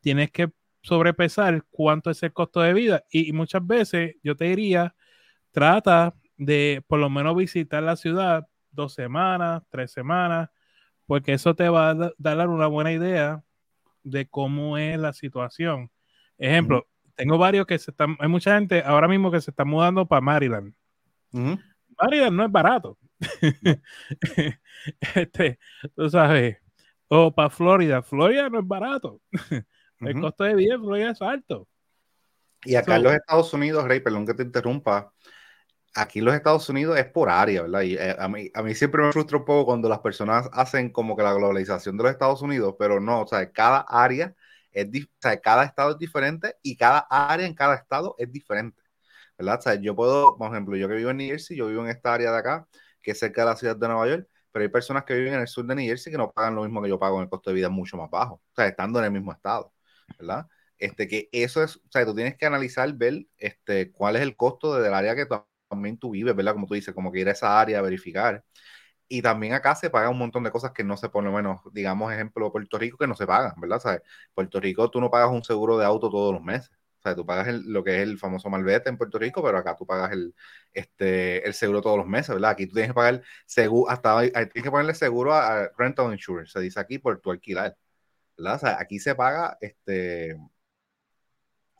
tienes 0.00 0.30
que 0.30 0.50
sobrepesar 0.82 1.64
cuánto 1.70 2.10
es 2.10 2.22
el 2.22 2.32
costo 2.32 2.60
de 2.60 2.74
vida. 2.74 3.04
Y, 3.10 3.32
muchas 3.32 3.66
veces 3.66 4.16
yo 4.22 4.36
te 4.36 4.46
diría, 4.46 4.94
trata 5.50 6.14
de 6.36 6.84
por 6.86 6.98
lo 6.98 7.08
menos 7.08 7.36
visitar 7.36 7.82
la 7.82 7.96
ciudad 7.96 8.46
dos 8.70 8.94
semanas, 8.94 9.62
tres 9.70 9.92
semanas, 9.92 10.50
porque 11.06 11.34
eso 11.34 11.54
te 11.54 11.68
va 11.68 11.90
a 11.90 12.12
dar 12.18 12.48
una 12.48 12.66
buena 12.66 12.92
idea 12.92 13.42
de 14.02 14.26
cómo 14.28 14.78
es 14.78 14.98
la 14.98 15.12
situación. 15.12 15.90
Ejemplo, 16.38 16.88
tengo 17.14 17.38
varios 17.38 17.66
que 17.66 17.78
se 17.78 17.90
están, 17.90 18.16
hay 18.18 18.28
mucha 18.28 18.56
gente 18.56 18.82
ahora 18.84 19.08
mismo 19.08 19.30
que 19.30 19.40
se 19.40 19.50
está 19.50 19.64
mudando 19.64 20.06
para 20.06 20.20
Maryland. 20.20 20.74
Maryland 21.32 22.36
no 22.36 22.44
es 22.44 22.52
barato. 22.52 22.98
este, 25.14 25.58
tú 25.94 26.10
sabes, 26.10 26.58
o 27.08 27.34
para 27.34 27.50
Florida. 27.50 28.02
Florida 28.02 28.48
no 28.48 28.60
es 28.60 28.66
barato. 28.66 29.20
El 30.00 30.20
costo 30.20 30.44
de 30.44 30.54
vida 30.54 30.74
en 30.74 30.80
Florida 30.80 31.10
es 31.10 31.22
alto. 31.22 31.68
Y 32.64 32.74
acá 32.74 32.96
en 32.96 33.02
los 33.02 33.14
Estados 33.14 33.52
Unidos, 33.54 33.84
Rey, 33.84 34.00
perdón 34.00 34.26
que 34.26 34.34
te 34.34 34.42
interrumpa, 34.42 35.12
aquí 35.94 36.20
en 36.20 36.24
los 36.24 36.34
Estados 36.34 36.68
Unidos 36.68 36.98
es 36.98 37.06
por 37.06 37.28
área, 37.28 37.62
¿verdad? 37.62 37.82
Y 37.82 37.94
eh, 37.94 38.16
a, 38.18 38.28
mí, 38.28 38.50
a 38.54 38.62
mí 38.62 38.74
siempre 38.74 39.02
me 39.02 39.12
frustra 39.12 39.38
un 39.38 39.44
poco 39.44 39.66
cuando 39.66 39.88
las 39.88 40.00
personas 40.00 40.48
hacen 40.52 40.90
como 40.90 41.16
que 41.16 41.22
la 41.22 41.34
globalización 41.34 41.96
de 41.96 42.04
los 42.04 42.12
Estados 42.12 42.42
Unidos, 42.42 42.76
pero 42.78 43.00
no, 43.00 43.22
o 43.22 43.26
sea, 43.26 43.50
cada 43.52 43.80
área 43.80 44.34
es, 44.70 44.86
o 44.86 45.08
sea, 45.20 45.40
cada 45.40 45.64
estado 45.64 45.92
es 45.92 45.98
diferente 45.98 46.56
y 46.62 46.76
cada 46.76 47.00
área 47.10 47.46
en 47.46 47.54
cada 47.54 47.74
estado 47.74 48.14
es 48.18 48.30
diferente, 48.32 48.81
¿verdad? 49.38 49.58
O 49.58 49.62
sea, 49.62 49.74
yo 49.76 49.94
puedo, 49.96 50.36
por 50.38 50.50
ejemplo, 50.52 50.76
yo 50.76 50.88
que 50.88 50.94
vivo 50.96 51.10
en 51.10 51.16
New 51.18 51.28
Jersey, 51.28 51.56
yo 51.56 51.68
vivo 51.68 51.82
en 51.84 51.90
esta 51.90 52.14
área 52.14 52.30
de 52.32 52.38
acá, 52.38 52.66
que 53.02 53.12
es 53.12 53.18
cerca 53.18 53.42
de 53.42 53.46
la 53.50 53.56
ciudad 53.56 53.76
de 53.76 53.88
Nueva 53.88 54.08
York, 54.08 54.28
pero 54.52 54.62
hay 54.64 54.68
personas 54.68 55.04
que 55.04 55.14
viven 55.14 55.34
en 55.34 55.40
el 55.40 55.48
sur 55.48 55.64
de 55.66 55.74
New 55.74 55.86
Jersey 55.86 56.10
que 56.12 56.18
no 56.18 56.30
pagan 56.32 56.54
lo 56.54 56.62
mismo 56.62 56.82
que 56.82 56.88
yo 56.88 56.98
pago 56.98 57.16
en 57.18 57.24
el 57.24 57.28
costo 57.30 57.50
de 57.50 57.56
vida 57.56 57.68
mucho 57.68 57.96
más 57.96 58.10
bajo, 58.10 58.34
o 58.36 58.42
sea, 58.54 58.66
estando 58.68 58.98
en 58.98 59.06
el 59.06 59.12
mismo 59.12 59.32
estado, 59.32 59.72
¿verdad? 60.18 60.46
Este, 60.78 61.06
que 61.08 61.28
eso 61.32 61.62
es, 61.62 61.76
o 61.76 61.80
sea, 61.90 62.04
tú 62.04 62.14
tienes 62.14 62.36
que 62.36 62.46
analizar, 62.46 62.92
ver 62.94 63.26
este, 63.38 63.92
cuál 63.92 64.16
es 64.16 64.22
el 64.22 64.36
costo 64.36 64.74
del 64.80 64.92
área 64.94 65.14
que 65.14 65.26
también 65.68 65.98
tú 65.98 66.10
vives, 66.10 66.34
¿verdad? 66.34 66.54
Como 66.54 66.66
tú 66.66 66.74
dices, 66.74 66.94
como 66.94 67.12
que 67.12 67.20
ir 67.20 67.28
a 67.28 67.32
esa 67.32 67.60
área 67.60 67.78
a 67.78 67.82
verificar. 67.82 68.44
Y 69.08 69.22
también 69.22 69.52
acá 69.54 69.74
se 69.74 69.90
paga 69.90 70.08
un 70.10 70.18
montón 70.18 70.42
de 70.44 70.50
cosas 70.50 70.72
que 70.72 70.84
no 70.84 70.96
se, 70.96 71.08
por 71.10 71.22
lo 71.24 71.32
menos, 71.32 71.60
digamos, 71.72 72.12
ejemplo, 72.12 72.50
Puerto 72.52 72.78
Rico, 72.78 72.96
que 72.98 73.06
no 73.06 73.14
se 73.16 73.26
pagan, 73.26 73.52
¿verdad? 73.60 73.80
¿Sabes? 73.80 74.02
Puerto 74.34 74.58
Rico 74.60 74.90
tú 74.90 75.00
no 75.00 75.10
pagas 75.10 75.30
un 75.30 75.44
seguro 75.44 75.78
de 75.78 75.84
auto 75.84 76.10
todos 76.10 76.32
los 76.34 76.42
meses. 76.42 76.70
O 77.02 77.08
sea, 77.08 77.16
tú 77.16 77.26
pagas 77.26 77.52
lo 77.64 77.82
que 77.82 77.96
es 77.96 78.02
el 78.02 78.18
famoso 78.18 78.48
malvete 78.48 78.88
en 78.88 78.96
Puerto 78.96 79.18
Rico, 79.18 79.42
pero 79.42 79.58
acá 79.58 79.76
tú 79.76 79.84
pagas 79.86 80.12
el, 80.12 80.34
este, 80.72 81.44
el 81.46 81.54
seguro 81.54 81.82
todos 81.82 81.98
los 81.98 82.06
meses, 82.06 82.28
¿verdad? 82.34 82.52
Aquí 82.52 82.66
tú 82.66 82.74
tienes 82.74 82.90
que 82.90 82.94
pagar 82.94 83.22
seguro, 83.44 83.90
hasta 83.90 84.20
tienes 84.20 84.62
que 84.62 84.70
ponerle 84.70 84.94
seguro 84.94 85.32
a, 85.34 85.64
a, 85.64 85.70
rental 85.76 86.12
insurance, 86.12 86.52
se 86.52 86.60
dice 86.60 86.78
aquí 86.80 86.98
por 86.98 87.20
tu 87.20 87.32
alquiler, 87.32 87.76
¿verdad? 88.38 88.56
O 88.56 88.58
sea, 88.60 88.78
aquí 88.80 88.98
se 89.00 89.14
paga, 89.16 89.58
este, 89.60 90.36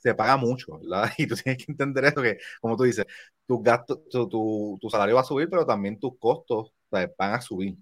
se 0.02 0.14
paga 0.14 0.36
mucho, 0.36 0.78
¿verdad? 0.78 1.10
Y 1.18 1.26
tú 1.26 1.36
tienes 1.36 1.64
que 1.64 1.72
entender 1.72 2.04
esto, 2.06 2.22
que 2.22 2.38
como 2.60 2.76
tú 2.76 2.84
dices, 2.84 3.06
tus 3.46 3.62
gastos, 3.62 4.00
tu, 4.10 4.78
tu, 4.80 4.90
salario 4.90 5.14
va 5.14 5.20
a 5.20 5.24
subir, 5.24 5.48
pero 5.48 5.64
también 5.64 5.98
tus 5.98 6.18
costos 6.18 6.72
van 6.90 7.10
a 7.18 7.40
subir. 7.40 7.76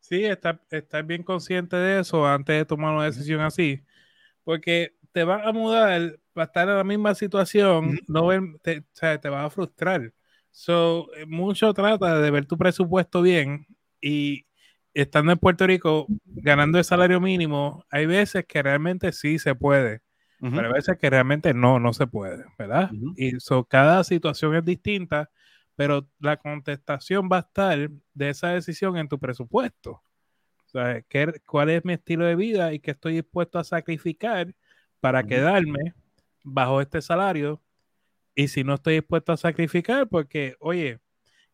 Sí, 0.00 0.24
estar 0.24 0.60
está 0.70 1.02
bien 1.02 1.22
consciente 1.22 1.76
de 1.76 2.00
eso 2.00 2.26
antes 2.26 2.56
de 2.56 2.64
tomar 2.64 2.94
una 2.94 3.04
decisión 3.04 3.40
así, 3.40 3.82
porque 4.44 4.95
te 5.16 5.24
vas 5.24 5.46
a 5.46 5.50
mudar 5.50 6.18
para 6.34 6.44
estar 6.44 6.68
en 6.68 6.76
la 6.76 6.84
misma 6.84 7.14
situación, 7.14 7.98
no 8.06 8.28
te, 8.60 8.80
o 8.80 8.84
sea, 8.92 9.18
te 9.18 9.30
vas 9.30 9.46
a 9.46 9.48
frustrar. 9.48 10.12
So, 10.50 11.08
eh, 11.16 11.24
mucho 11.24 11.72
trata 11.72 12.20
de 12.20 12.30
ver 12.30 12.44
tu 12.44 12.58
presupuesto 12.58 13.22
bien 13.22 13.66
y 13.98 14.44
estando 14.92 15.32
en 15.32 15.38
Puerto 15.38 15.66
Rico 15.66 16.06
ganando 16.26 16.76
el 16.76 16.84
salario 16.84 17.18
mínimo, 17.18 17.82
hay 17.88 18.04
veces 18.04 18.44
que 18.44 18.62
realmente 18.62 19.10
sí 19.10 19.38
se 19.38 19.54
puede 19.54 20.02
pero 20.38 20.68
a 20.68 20.72
veces 20.74 20.98
que 20.98 21.08
realmente 21.08 21.54
no, 21.54 21.80
no 21.80 21.94
se 21.94 22.06
puede, 22.06 22.44
¿verdad? 22.58 22.90
Y 23.16 23.40
so, 23.40 23.64
cada 23.64 24.04
situación 24.04 24.54
es 24.54 24.66
distinta, 24.66 25.30
pero 25.76 26.10
la 26.18 26.36
contestación 26.36 27.30
va 27.32 27.38
a 27.38 27.40
estar 27.40 27.90
de 28.12 28.28
esa 28.28 28.50
decisión 28.50 28.98
en 28.98 29.08
tu 29.08 29.18
presupuesto. 29.18 29.92
O 29.92 30.68
sea, 30.68 31.00
¿qué, 31.08 31.40
¿cuál 31.46 31.70
es 31.70 31.86
mi 31.86 31.94
estilo 31.94 32.26
de 32.26 32.36
vida 32.36 32.74
y 32.74 32.80
qué 32.80 32.90
estoy 32.90 33.14
dispuesto 33.14 33.58
a 33.58 33.64
sacrificar 33.64 34.54
para 35.00 35.24
quedarme 35.24 35.94
bajo 36.42 36.80
este 36.80 37.02
salario? 37.02 37.60
Y 38.34 38.48
si 38.48 38.64
no 38.64 38.74
estoy 38.74 38.94
dispuesto 38.94 39.32
a 39.32 39.36
sacrificar, 39.36 40.08
porque, 40.08 40.56
oye, 40.60 41.00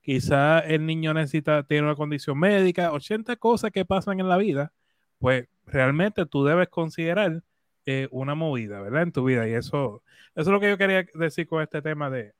quizá 0.00 0.58
el 0.60 0.84
niño 0.84 1.14
necesita, 1.14 1.62
tiene 1.62 1.86
una 1.86 1.94
condición 1.94 2.38
médica, 2.38 2.92
80 2.92 3.36
cosas 3.36 3.70
que 3.70 3.84
pasan 3.84 4.20
en 4.20 4.28
la 4.28 4.36
vida, 4.36 4.72
pues 5.18 5.48
realmente 5.64 6.26
tú 6.26 6.44
debes 6.44 6.68
considerar 6.68 7.42
eh, 7.86 8.08
una 8.10 8.34
movida, 8.34 8.80
¿verdad? 8.80 9.02
En 9.02 9.12
tu 9.12 9.24
vida. 9.24 9.48
Y 9.48 9.52
eso, 9.52 10.02
eso 10.34 10.40
es 10.40 10.46
lo 10.48 10.60
que 10.60 10.68
yo 10.68 10.78
quería 10.78 11.06
decir 11.14 11.46
con 11.46 11.62
este 11.62 11.82
tema 11.82 12.10
de, 12.10 12.34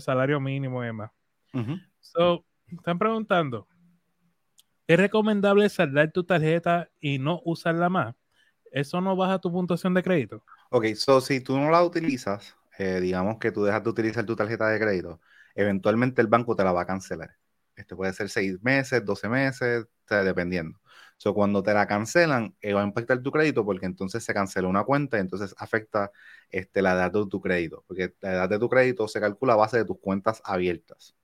salario 0.00 0.40
mínimo 0.40 0.82
y 0.82 0.86
demás. 0.86 1.10
So, 2.00 2.44
están 2.66 2.98
preguntando, 2.98 3.68
¿es 4.88 4.98
recomendable 4.98 5.68
saldar 5.68 6.10
tu 6.10 6.24
tarjeta 6.24 6.90
y 7.00 7.18
no 7.18 7.40
usarla 7.44 7.88
más? 7.88 8.16
¿Eso 8.74 9.00
no 9.00 9.14
baja 9.16 9.38
tu 9.38 9.52
puntuación 9.52 9.94
de 9.94 10.02
crédito? 10.02 10.42
Ok, 10.70 10.86
so 10.96 11.20
si 11.20 11.40
tú 11.40 11.56
no 11.58 11.70
la 11.70 11.84
utilizas, 11.84 12.56
eh, 12.78 13.00
digamos 13.00 13.38
que 13.38 13.52
tú 13.52 13.62
dejas 13.64 13.84
de 13.84 13.90
utilizar 13.90 14.26
tu 14.26 14.34
tarjeta 14.34 14.68
de 14.68 14.80
crédito, 14.80 15.20
eventualmente 15.54 16.20
el 16.20 16.26
banco 16.26 16.56
te 16.56 16.64
la 16.64 16.72
va 16.72 16.82
a 16.82 16.86
cancelar. 16.86 17.30
Este 17.76 17.94
puede 17.94 18.12
ser 18.12 18.28
seis 18.28 18.60
meses, 18.62 19.04
12 19.04 19.28
meses, 19.28 19.86
dependiendo. 20.08 20.80
So, 21.16 21.32
cuando 21.34 21.62
te 21.62 21.72
la 21.72 21.86
cancelan, 21.86 22.56
eh, 22.60 22.72
va 22.74 22.82
a 22.82 22.84
impactar 22.84 23.22
tu 23.22 23.30
crédito 23.30 23.64
porque 23.64 23.86
entonces 23.86 24.24
se 24.24 24.34
cancela 24.34 24.66
una 24.68 24.82
cuenta 24.84 25.16
y 25.16 25.20
entonces 25.20 25.54
afecta 25.58 26.10
este, 26.50 26.82
la 26.82 26.92
edad 26.94 27.12
de 27.12 27.26
tu 27.28 27.40
crédito. 27.40 27.84
Porque 27.86 28.14
la 28.20 28.32
edad 28.34 28.48
de 28.48 28.58
tu 28.58 28.68
crédito 28.68 29.06
se 29.08 29.20
calcula 29.20 29.52
a 29.54 29.56
base 29.56 29.78
de 29.78 29.84
tus 29.84 29.98
cuentas 30.00 30.42
abiertas. 30.44 31.16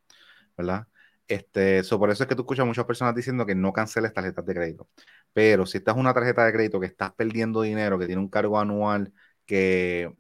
¿Verdad? 0.57 0.87
Este, 1.31 1.83
por 1.99 2.11
eso 2.11 2.25
es 2.25 2.29
que 2.29 2.35
tú 2.35 2.43
escuchas 2.43 2.65
a 2.65 2.67
muchas 2.67 2.85
personas 2.87 3.15
diciendo 3.15 3.47
que 3.47 3.55
no 3.55 3.73
canceles 3.73 4.13
tarjetas 4.13 4.45
de 4.45 4.55
crédito. 4.55 4.89
Pero 5.33 5.65
si 5.65 5.79
estás 5.79 5.97
una 5.97 6.13
tarjeta 6.13 6.45
de 6.45 6.53
crédito 6.53 6.81
que 6.81 6.87
estás 6.87 7.13
perdiendo 7.13 7.63
dinero, 7.63 7.99
que 7.99 8.07
tiene 8.07 8.21
un 8.21 8.29
cargo 8.29 8.59
anual 8.59 9.13
que, 9.47 10.13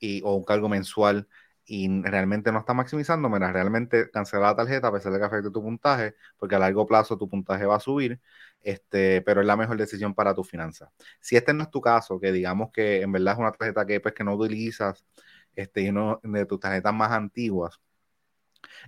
y, 0.00 0.22
o 0.24 0.34
un 0.34 0.44
cargo 0.44 0.68
mensual 0.68 1.28
y 1.64 1.88
realmente 2.02 2.50
no 2.52 2.58
está 2.60 2.74
maximizando, 2.74 3.28
mira, 3.28 3.52
realmente 3.52 4.10
cancela 4.10 4.48
la 4.48 4.56
tarjeta 4.56 4.88
a 4.88 4.92
pesar 4.92 5.12
de 5.12 5.18
que 5.20 5.24
afecte 5.24 5.50
tu 5.50 5.62
puntaje, 5.62 6.14
porque 6.36 6.54
a 6.56 6.58
largo 6.58 6.84
plazo 6.86 7.16
tu 7.18 7.28
puntaje 7.28 7.64
va 7.66 7.76
a 7.76 7.80
subir 7.80 8.20
este, 8.62 9.22
pero 9.22 9.40
es 9.40 9.46
la 9.46 9.56
mejor 9.56 9.76
decisión 9.76 10.14
para 10.14 10.34
tu 10.34 10.42
finanzas. 10.44 10.90
Si 11.20 11.36
este 11.36 11.52
no 11.54 11.62
es 11.64 11.70
tu 11.70 11.80
caso, 11.80 12.18
que 12.20 12.32
digamos 12.32 12.70
que 12.72 13.02
en 13.02 13.12
verdad 13.12 13.34
es 13.34 13.38
una 13.40 13.52
tarjeta 13.52 13.86
que, 13.86 14.00
pues, 14.00 14.14
que 14.14 14.24
no 14.24 14.34
utilizas, 14.34 15.04
este, 15.54 15.82
y 15.82 15.88
uno 15.90 16.20
de 16.22 16.46
tus 16.46 16.58
tarjetas 16.60 16.92
más 16.94 17.12
antiguas, 17.12 17.80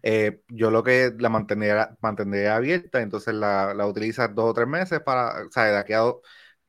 eh, 0.02 0.42
yo 0.48 0.70
lo 0.70 0.83
que 0.83 1.12
la 1.18 1.28
mantendría, 1.28 1.96
mantendría 2.00 2.57
abierta, 2.57 3.00
entonces 3.00 3.35
la, 3.35 3.74
la 3.74 3.87
utilizas 3.87 4.35
dos 4.35 4.50
o 4.50 4.54
tres 4.54 4.68
meses 4.68 5.00
para, 5.00 5.46
o 5.46 5.50
sea, 5.50 5.64
de 5.64 5.76
aquí 5.78 5.92
a 5.92 6.02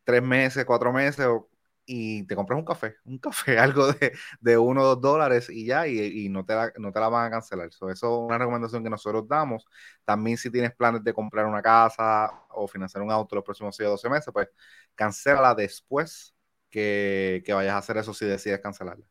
tres 0.04 0.24
meses, 0.24 0.66
cuatro 0.66 0.92
meses 0.94 1.26
o 1.26 1.50
y 1.92 2.24
te 2.28 2.36
compras 2.36 2.60
un 2.60 2.66
café, 2.66 2.98
un 3.06 3.18
café, 3.18 3.58
algo 3.60 3.92
de, 3.94 4.14
de 4.40 4.58
uno 4.58 4.84
o 4.84 4.86
dos 4.86 5.02
dólares 5.02 5.50
y 5.50 5.66
ya, 5.66 5.88
y, 5.88 6.30
no, 6.30 6.46
te 6.46 6.54
la, 6.54 6.72
no 6.78 6.92
te 6.92 7.00
la 7.00 7.10
van 7.10 7.28
a 7.28 7.32
cancelar. 7.32 7.68
eso 7.68 7.90
es 7.90 8.04
una 8.04 8.38
recomendación 8.38 8.84
que 8.84 8.92
nosotros 8.92 9.28
damos. 9.28 9.66
También 10.06 10.38
si 10.38 10.52
tienes 10.52 10.76
planes 10.76 11.04
de 11.04 11.14
comprar 11.14 11.46
una 11.48 11.62
casa 11.64 12.30
o 12.52 12.68
financiar 12.68 13.04
un 13.04 13.12
auto 13.12 13.36
los 13.36 13.44
próximos 13.44 13.76
6 13.76 13.88
o 13.88 13.92
12 13.92 14.10
meses, 14.10 14.30
pues 14.32 14.50
cancélala 14.94 15.56
después 15.56 16.36
que, 16.70 17.44
vayas 17.48 17.74
a 17.74 17.78
hacer 17.80 17.98
eso 17.98 18.14
si 18.14 18.26
decides 18.26 18.60
cancelarla. 18.62 19.06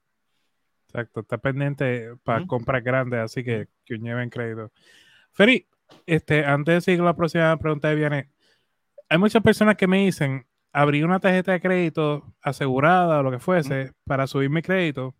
Exacto, 0.88 1.20
está 1.20 1.36
pendiente 1.36 2.14
para 2.24 2.46
compras 2.46 2.82
grandes, 2.82 3.20
así 3.20 3.44
que 3.44 3.68
que 3.84 3.98
lleven 3.98 4.30
crédito. 4.30 4.72
Feri, 5.32 5.66
este, 6.06 6.44
antes 6.44 6.74
de 6.76 6.80
seguir 6.80 7.00
la 7.00 7.14
próxima 7.14 7.56
pregunta 7.58 7.88
de 7.88 7.94
viene, 7.94 8.30
hay 9.08 9.18
muchas 9.18 9.42
personas 9.42 9.76
que 9.76 9.86
me 9.86 10.04
dicen, 10.04 10.46
abrí 10.72 11.02
una 11.02 11.20
tarjeta 11.20 11.52
de 11.52 11.60
crédito 11.60 12.34
asegurada 12.40 13.18
o 13.18 13.22
lo 13.22 13.30
que 13.30 13.38
fuese 13.38 13.92
para 14.04 14.26
subir 14.26 14.48
mi 14.48 14.62
crédito, 14.62 15.14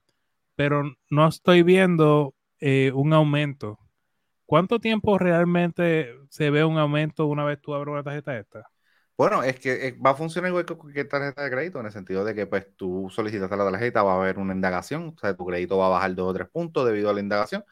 pero 0.56 0.84
no 1.10 1.28
estoy 1.28 1.62
viendo 1.62 2.34
eh, 2.60 2.90
un 2.94 3.12
aumento. 3.12 3.78
¿Cuánto 4.46 4.78
tiempo 4.78 5.18
realmente 5.18 6.14
se 6.30 6.48
ve 6.50 6.64
un 6.64 6.78
aumento 6.78 7.26
una 7.26 7.44
vez 7.44 7.60
tú 7.60 7.74
abres 7.74 7.92
una 7.92 8.02
tarjeta 8.02 8.32
de 8.32 8.40
esta? 8.40 8.70
Bueno, 9.18 9.42
es 9.42 9.58
que 9.58 9.88
eh, 9.88 9.92
va 9.98 10.10
a 10.10 10.14
funcionar 10.14 10.48
igual 10.50 10.64
que 10.64 10.76
cualquier 10.76 11.08
tarjeta 11.08 11.42
de 11.42 11.50
crédito, 11.50 11.80
en 11.80 11.86
el 11.86 11.92
sentido 11.92 12.24
de 12.24 12.34
que 12.36 12.46
pues 12.46 12.66
tú 12.76 13.08
solicitas 13.10 13.50
la 13.50 13.70
tarjeta, 13.70 14.04
va 14.04 14.12
a 14.12 14.16
haber 14.16 14.38
una 14.38 14.54
indagación, 14.54 15.12
o 15.16 15.18
sea, 15.18 15.34
tu 15.34 15.44
crédito 15.44 15.76
va 15.76 15.86
a 15.86 15.88
bajar 15.88 16.14
dos 16.14 16.30
o 16.30 16.34
tres 16.34 16.48
puntos 16.48 16.86
debido 16.86 17.10
a 17.10 17.12
la 17.14 17.20
indagación, 17.20 17.64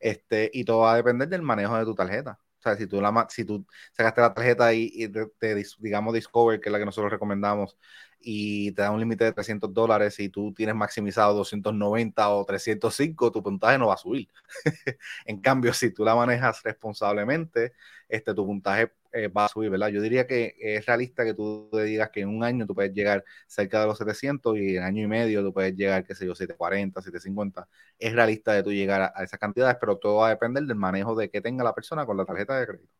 este, 0.00 0.50
y 0.54 0.64
todo 0.64 0.78
va 0.80 0.94
a 0.94 0.96
depender 0.96 1.28
del 1.28 1.42
manejo 1.42 1.76
de 1.76 1.84
tu 1.84 1.94
tarjeta. 1.94 2.40
O 2.58 2.62
sea, 2.62 2.76
si 2.76 2.86
tú, 2.86 3.02
la, 3.02 3.26
si 3.28 3.44
tú 3.44 3.66
sacaste 3.92 4.22
la 4.22 4.32
tarjeta 4.32 4.72
y, 4.72 5.08
te, 5.38 5.64
digamos, 5.78 6.14
Discover, 6.14 6.58
que 6.58 6.70
es 6.70 6.72
la 6.72 6.78
que 6.78 6.86
nosotros 6.86 7.12
recomendamos, 7.12 7.76
y 8.18 8.72
te 8.72 8.80
da 8.82 8.90
un 8.90 9.00
límite 9.00 9.24
de 9.24 9.32
300 9.32 9.74
dólares 9.74 10.18
y 10.18 10.30
tú 10.30 10.54
tienes 10.54 10.74
maximizado 10.74 11.34
290 11.34 12.30
o 12.30 12.44
305, 12.46 13.30
tu 13.30 13.42
puntaje 13.42 13.76
no 13.78 13.88
va 13.88 13.94
a 13.94 13.96
subir. 13.98 14.28
en 15.26 15.40
cambio, 15.42 15.74
si 15.74 15.92
tú 15.92 16.04
la 16.04 16.14
manejas 16.14 16.62
responsablemente, 16.62 17.74
este, 18.08 18.32
tu 18.34 18.46
puntaje 18.46 18.90
eh, 19.14 19.28
va 19.28 19.44
a 19.44 19.48
subir, 19.48 19.70
¿verdad? 19.70 19.88
Yo 19.88 20.02
diría 20.02 20.26
que 20.26 20.56
es 20.58 20.84
realista 20.84 21.24
que 21.24 21.34
tú 21.34 21.68
te 21.72 21.84
digas 21.84 22.10
que 22.10 22.20
en 22.22 22.28
un 22.28 22.42
año 22.42 22.66
tú 22.66 22.74
puedes 22.74 22.92
llegar 22.92 23.24
cerca 23.46 23.80
de 23.80 23.86
los 23.86 23.96
700 23.98 24.56
y 24.58 24.76
en 24.76 24.82
año 24.82 25.04
y 25.04 25.06
medio 25.06 25.42
tú 25.42 25.52
puedes 25.52 25.76
llegar, 25.76 26.04
qué 26.04 26.14
sé 26.14 26.26
yo, 26.26 26.34
740, 26.34 27.00
750. 27.00 27.68
Es 27.98 28.12
realista 28.12 28.52
de 28.52 28.62
tú 28.64 28.72
llegar 28.72 29.12
a, 29.14 29.22
esas 29.22 29.38
cantidades, 29.38 29.76
pero 29.80 29.96
todo 29.98 30.16
va 30.16 30.26
a 30.26 30.30
depender 30.30 30.64
del 30.64 30.76
manejo 30.76 31.14
de 31.14 31.30
que 31.30 31.40
tenga 31.40 31.62
la 31.62 31.72
persona 31.74 32.04
con 32.04 32.16
la 32.16 32.24
tarjeta 32.24 32.58
de 32.58 32.66
crédito. 32.66 32.92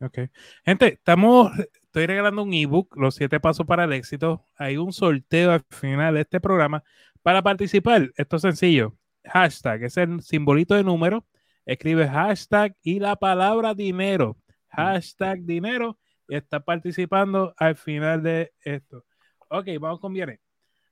Ok. 0.00 0.18
Gente, 0.64 0.94
estamos, 0.94 1.50
estoy 1.58 2.06
regalando 2.06 2.42
un 2.42 2.54
ebook, 2.54 2.96
Los 2.96 3.16
siete 3.16 3.40
pasos 3.40 3.66
para 3.66 3.84
el 3.84 3.92
éxito. 3.92 4.44
Hay 4.56 4.76
un 4.76 4.92
sorteo 4.92 5.50
al 5.50 5.64
final 5.68 6.14
de 6.14 6.20
este 6.20 6.40
programa. 6.40 6.84
Para 7.22 7.42
participar, 7.42 8.12
esto 8.16 8.36
es 8.36 8.42
sencillo. 8.42 8.96
Hashtag, 9.24 9.82
es 9.84 9.96
el 9.96 10.20
simbolito 10.22 10.74
de 10.74 10.84
número 10.84 11.26
escribe 11.66 12.08
hashtag 12.08 12.76
y 12.82 13.00
la 13.00 13.16
palabra 13.16 13.74
dinero. 13.74 14.36
Hashtag 14.76 15.42
dinero 15.42 15.98
y 16.28 16.36
está 16.36 16.60
participando 16.60 17.54
al 17.56 17.76
final 17.76 18.22
de 18.22 18.52
esto. 18.62 19.04
Ok, 19.48 19.68
vamos 19.78 20.00
con 20.00 20.12
bien. 20.12 20.40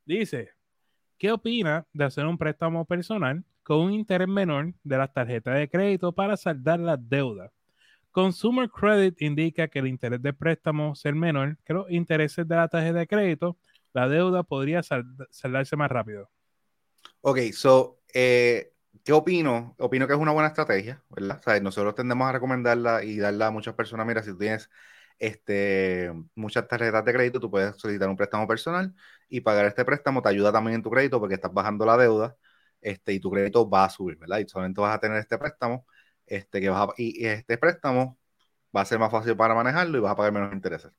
Dice, 0.04 0.50
¿qué 1.18 1.32
opina 1.32 1.86
de 1.92 2.04
hacer 2.04 2.26
un 2.26 2.38
préstamo 2.38 2.84
personal 2.84 3.44
con 3.62 3.78
un 3.78 3.92
interés 3.92 4.28
menor 4.28 4.74
de 4.82 4.98
las 4.98 5.12
tarjetas 5.12 5.56
de 5.56 5.68
crédito 5.68 6.12
para 6.12 6.36
saldar 6.36 6.80
las 6.80 6.98
deudas? 7.08 7.50
Consumer 8.10 8.68
Credit 8.68 9.20
indica 9.22 9.68
que 9.68 9.78
el 9.78 9.86
interés 9.86 10.20
de 10.20 10.32
préstamo 10.34 10.94
ser 10.94 11.14
menor 11.14 11.56
que 11.64 11.72
los 11.72 11.90
intereses 11.90 12.46
de 12.46 12.56
la 12.56 12.68
tarjeta 12.68 12.98
de 12.98 13.06
crédito, 13.06 13.56
la 13.94 14.08
deuda 14.08 14.42
podría 14.42 14.82
saldarse 14.82 15.76
más 15.76 15.90
rápido. 15.90 16.30
Ok, 17.22 17.38
so 17.52 18.00
eh, 18.12 18.71
¿Qué 19.04 19.12
opino? 19.12 19.74
Opino 19.78 20.06
que 20.06 20.12
es 20.12 20.18
una 20.18 20.32
buena 20.32 20.48
estrategia, 20.48 21.02
¿verdad? 21.10 21.40
O 21.46 21.60
nosotros 21.60 21.94
tendemos 21.94 22.28
a 22.28 22.32
recomendarla 22.32 23.02
y 23.04 23.18
darla 23.18 23.48
a 23.48 23.50
muchas 23.50 23.74
personas. 23.74 24.06
Mira, 24.06 24.22
si 24.22 24.30
tú 24.30 24.38
tienes 24.38 24.70
este, 25.18 26.12
muchas 26.34 26.68
tarjetas 26.68 27.04
de 27.04 27.12
crédito, 27.12 27.40
tú 27.40 27.50
puedes 27.50 27.76
solicitar 27.76 28.08
un 28.08 28.16
préstamo 28.16 28.46
personal 28.46 28.94
y 29.28 29.40
pagar 29.40 29.66
este 29.66 29.84
préstamo 29.84 30.22
te 30.22 30.28
ayuda 30.28 30.52
también 30.52 30.76
en 30.76 30.82
tu 30.82 30.90
crédito 30.90 31.18
porque 31.18 31.34
estás 31.34 31.52
bajando 31.52 31.84
la 31.86 31.96
deuda 31.96 32.36
este, 32.80 33.12
y 33.14 33.20
tu 33.20 33.30
crédito 33.30 33.68
va 33.68 33.84
a 33.86 33.90
subir, 33.90 34.16
¿verdad? 34.18 34.38
Y 34.38 34.48
solamente 34.48 34.80
vas 34.80 34.94
a 34.96 35.00
tener 35.00 35.18
este 35.18 35.38
préstamo 35.38 35.86
este, 36.26 36.60
que 36.60 36.68
vas 36.70 36.88
y 36.96 37.26
este 37.26 37.58
préstamo 37.58 38.18
va 38.76 38.82
a 38.82 38.84
ser 38.84 38.98
más 38.98 39.10
fácil 39.10 39.36
para 39.36 39.54
manejarlo 39.54 39.98
y 39.98 40.00
vas 40.00 40.12
a 40.12 40.16
pagar 40.16 40.32
menos 40.32 40.52
intereses. 40.52 40.92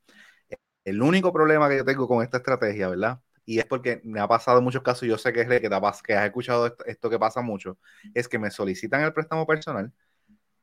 El 0.85 1.01
único 1.01 1.33
problema 1.33 1.69
que 1.69 1.77
yo 1.77 1.85
tengo 1.85 2.07
con 2.07 2.23
esta 2.23 2.37
estrategia, 2.37 2.89
¿verdad? 2.89 3.19
Y 3.45 3.59
es 3.59 3.65
porque 3.65 4.01
me 4.03 4.19
ha 4.19 4.27
pasado 4.27 4.59
en 4.59 4.63
muchos 4.63 4.83
casos, 4.83 5.07
yo 5.07 5.17
sé 5.17 5.33
que, 5.33 5.41
es 5.41 5.47
que, 5.47 5.59
te, 5.59 5.69
que 5.69 6.15
has 6.15 6.25
escuchado 6.25 6.75
esto, 6.85 7.09
que 7.09 7.19
pasa 7.19 7.41
mucho, 7.41 7.77
es 8.13 8.27
que 8.27 8.39
me 8.39 8.51
solicitan 8.51 9.01
el 9.01 9.13
préstamo 9.13 9.45
personal, 9.47 9.91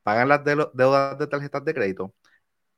pagan 0.03 0.29
las 0.29 0.43
deudas 0.43 1.17
de 1.19 1.27
tarjetas 1.27 1.65
de 1.65 1.73
crédito 1.73 2.13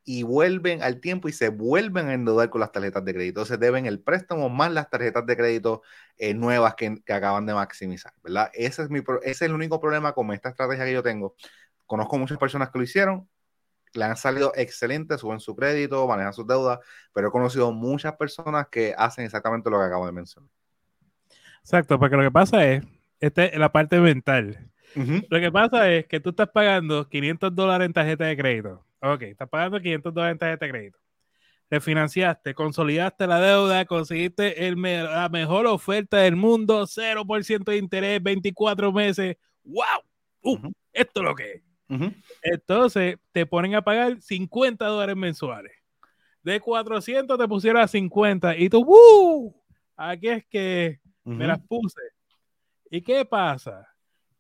y 0.05 0.23
vuelven 0.23 0.83
al 0.83 0.99
tiempo 0.99 1.29
y 1.29 1.31
se 1.31 1.49
vuelven 1.49 2.07
a 2.09 2.13
endeudar 2.13 2.49
con 2.49 2.61
las 2.61 2.71
tarjetas 2.71 3.05
de 3.05 3.13
crédito. 3.13 3.45
Se 3.45 3.57
deben 3.57 3.85
el 3.85 4.01
préstamo 4.01 4.49
más 4.49 4.71
las 4.71 4.89
tarjetas 4.89 5.25
de 5.25 5.37
crédito 5.37 5.81
eh, 6.17 6.33
nuevas 6.33 6.75
que, 6.75 7.01
acaban 7.09 7.45
de 7.45 7.53
maximizar, 7.53 8.13
¿verdad? 8.23 8.51
Ese 8.53 8.83
es, 8.83 8.89
mi, 8.89 8.99
ese 8.99 9.31
es 9.31 9.41
el 9.43 9.53
único 9.53 9.79
problema 9.79 10.13
con 10.13 10.31
esta 10.33 10.49
estrategia 10.49 10.85
que 10.85 10.93
yo 10.93 11.03
tengo. 11.03 11.35
Conozco 11.85 12.17
muchas 12.17 12.37
personas 12.37 12.69
que 12.69 12.79
lo 12.79 12.83
hicieron, 12.83 13.29
le 13.93 14.06
han 14.06 14.17
salido 14.17 14.51
excelentes, 14.56 15.21
suben 15.21 15.39
su 15.39 15.56
crédito, 15.56 16.08
manejan 16.08 16.34
sus 16.34 16.47
deudas, 16.47 16.79
pero 17.13 17.27
he 17.27 17.32
conocido 17.32 17.71
muchas 17.71 18.15
personas 18.15 18.67
que 18.69 18.93
hacen 18.97 19.25
exactamente 19.25 19.69
lo 19.69 19.79
que 19.79 19.86
acabo 19.86 20.06
de 20.06 20.12
mencionar. 20.12 20.49
Exacto, 21.60 21.97
porque 21.97 22.17
lo 22.17 22.23
que 22.23 22.32
pasa 22.32 22.65
es, 22.65 22.84
esta 23.19 23.45
es 23.45 23.58
la 23.58 23.71
parte 23.71 23.99
mental. 23.99 24.69
Lo 24.95 25.39
que 25.39 25.51
pasa 25.51 25.89
es 25.91 26.06
que 26.06 26.19
tú 26.19 26.29
estás 26.29 26.49
pagando 26.49 27.08
500 27.08 27.56
dólares 27.56 27.86
en 27.88 27.93
tarjeta 27.93 28.25
de 28.25 28.38
crédito. 28.38 28.86
Ok, 29.01 29.23
estás 29.23 29.49
pagando 29.49 29.79
500 29.79 30.13
dólares 30.13 30.34
en 30.34 30.39
tarjeta 30.39 30.65
de 30.65 30.71
crédito. 30.71 30.99
Te 31.67 31.79
financiaste, 31.79 32.53
consolidaste 32.53 33.25
la 33.25 33.39
deuda, 33.39 33.86
conseguiste 33.86 34.67
el 34.67 34.79
la 34.79 35.29
mejor 35.29 35.65
oferta 35.65 36.17
del 36.17 36.36
mundo, 36.36 36.86
0% 36.86 37.71
de 37.71 37.77
interés, 37.77 38.21
24 38.21 38.91
meses. 38.91 39.38
¡Wow! 39.63 39.84
Uh, 40.43 40.71
Esto 40.91 41.21
es 41.21 41.23
lo 41.23 41.34
que 41.34 41.51
es. 41.53 41.72
Entonces 42.41 43.17
te 43.32 43.45
ponen 43.45 43.75
a 43.75 43.82
pagar 43.82 44.21
50 44.21 44.86
dólares 44.86 45.15
mensuales. 45.15 45.71
De 46.41 46.60
400 46.60 47.38
te 47.38 47.47
pusieron 47.47 47.82
a 47.82 47.88
50 47.88 48.58
y 48.58 48.69
tú, 48.69 48.84
¡uh! 48.86 49.56
Aquí 49.95 50.27
es 50.27 50.45
que 50.45 50.99
me 51.23 51.47
las 51.47 51.60
puse. 51.60 52.01
¿Y 52.89 53.01
qué 53.01 53.25
pasa? 53.25 53.88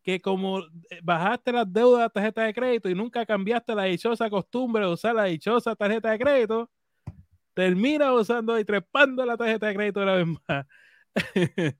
Que 0.03 0.19
como 0.19 0.59
eh, 0.59 0.99
bajaste 1.01 1.51
las 1.51 1.71
deudas 1.71 2.03
de 2.03 2.09
tarjeta 2.09 2.43
de 2.43 2.53
crédito 2.53 2.89
y 2.89 2.95
nunca 2.95 3.25
cambiaste 3.25 3.73
la 3.73 3.83
dichosa 3.83 4.29
costumbre 4.29 4.85
de 4.85 4.91
usar 4.91 5.15
la 5.15 5.23
dichosa 5.25 5.75
tarjeta 5.75 6.11
de 6.11 6.19
crédito, 6.19 6.69
termina 7.53 8.13
usando 8.13 8.59
y 8.59 8.65
trepando 8.65 9.25
la 9.25 9.37
tarjeta 9.37 9.67
de 9.67 9.75
crédito 9.75 10.01
una 10.01 10.15
vez 10.15 10.27
más. 10.27 10.65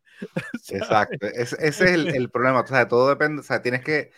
Exacto, 0.69 1.27
ese, 1.27 1.57
es 1.59 1.81
el, 1.81 2.15
el, 2.15 2.29
problema. 2.29 2.61
O 2.61 2.67
sea, 2.67 2.87
todo 2.87 3.09
depende, 3.09 3.41
o 3.41 3.43
sea, 3.43 3.61
tienes 3.61 3.83
que, 3.83 4.11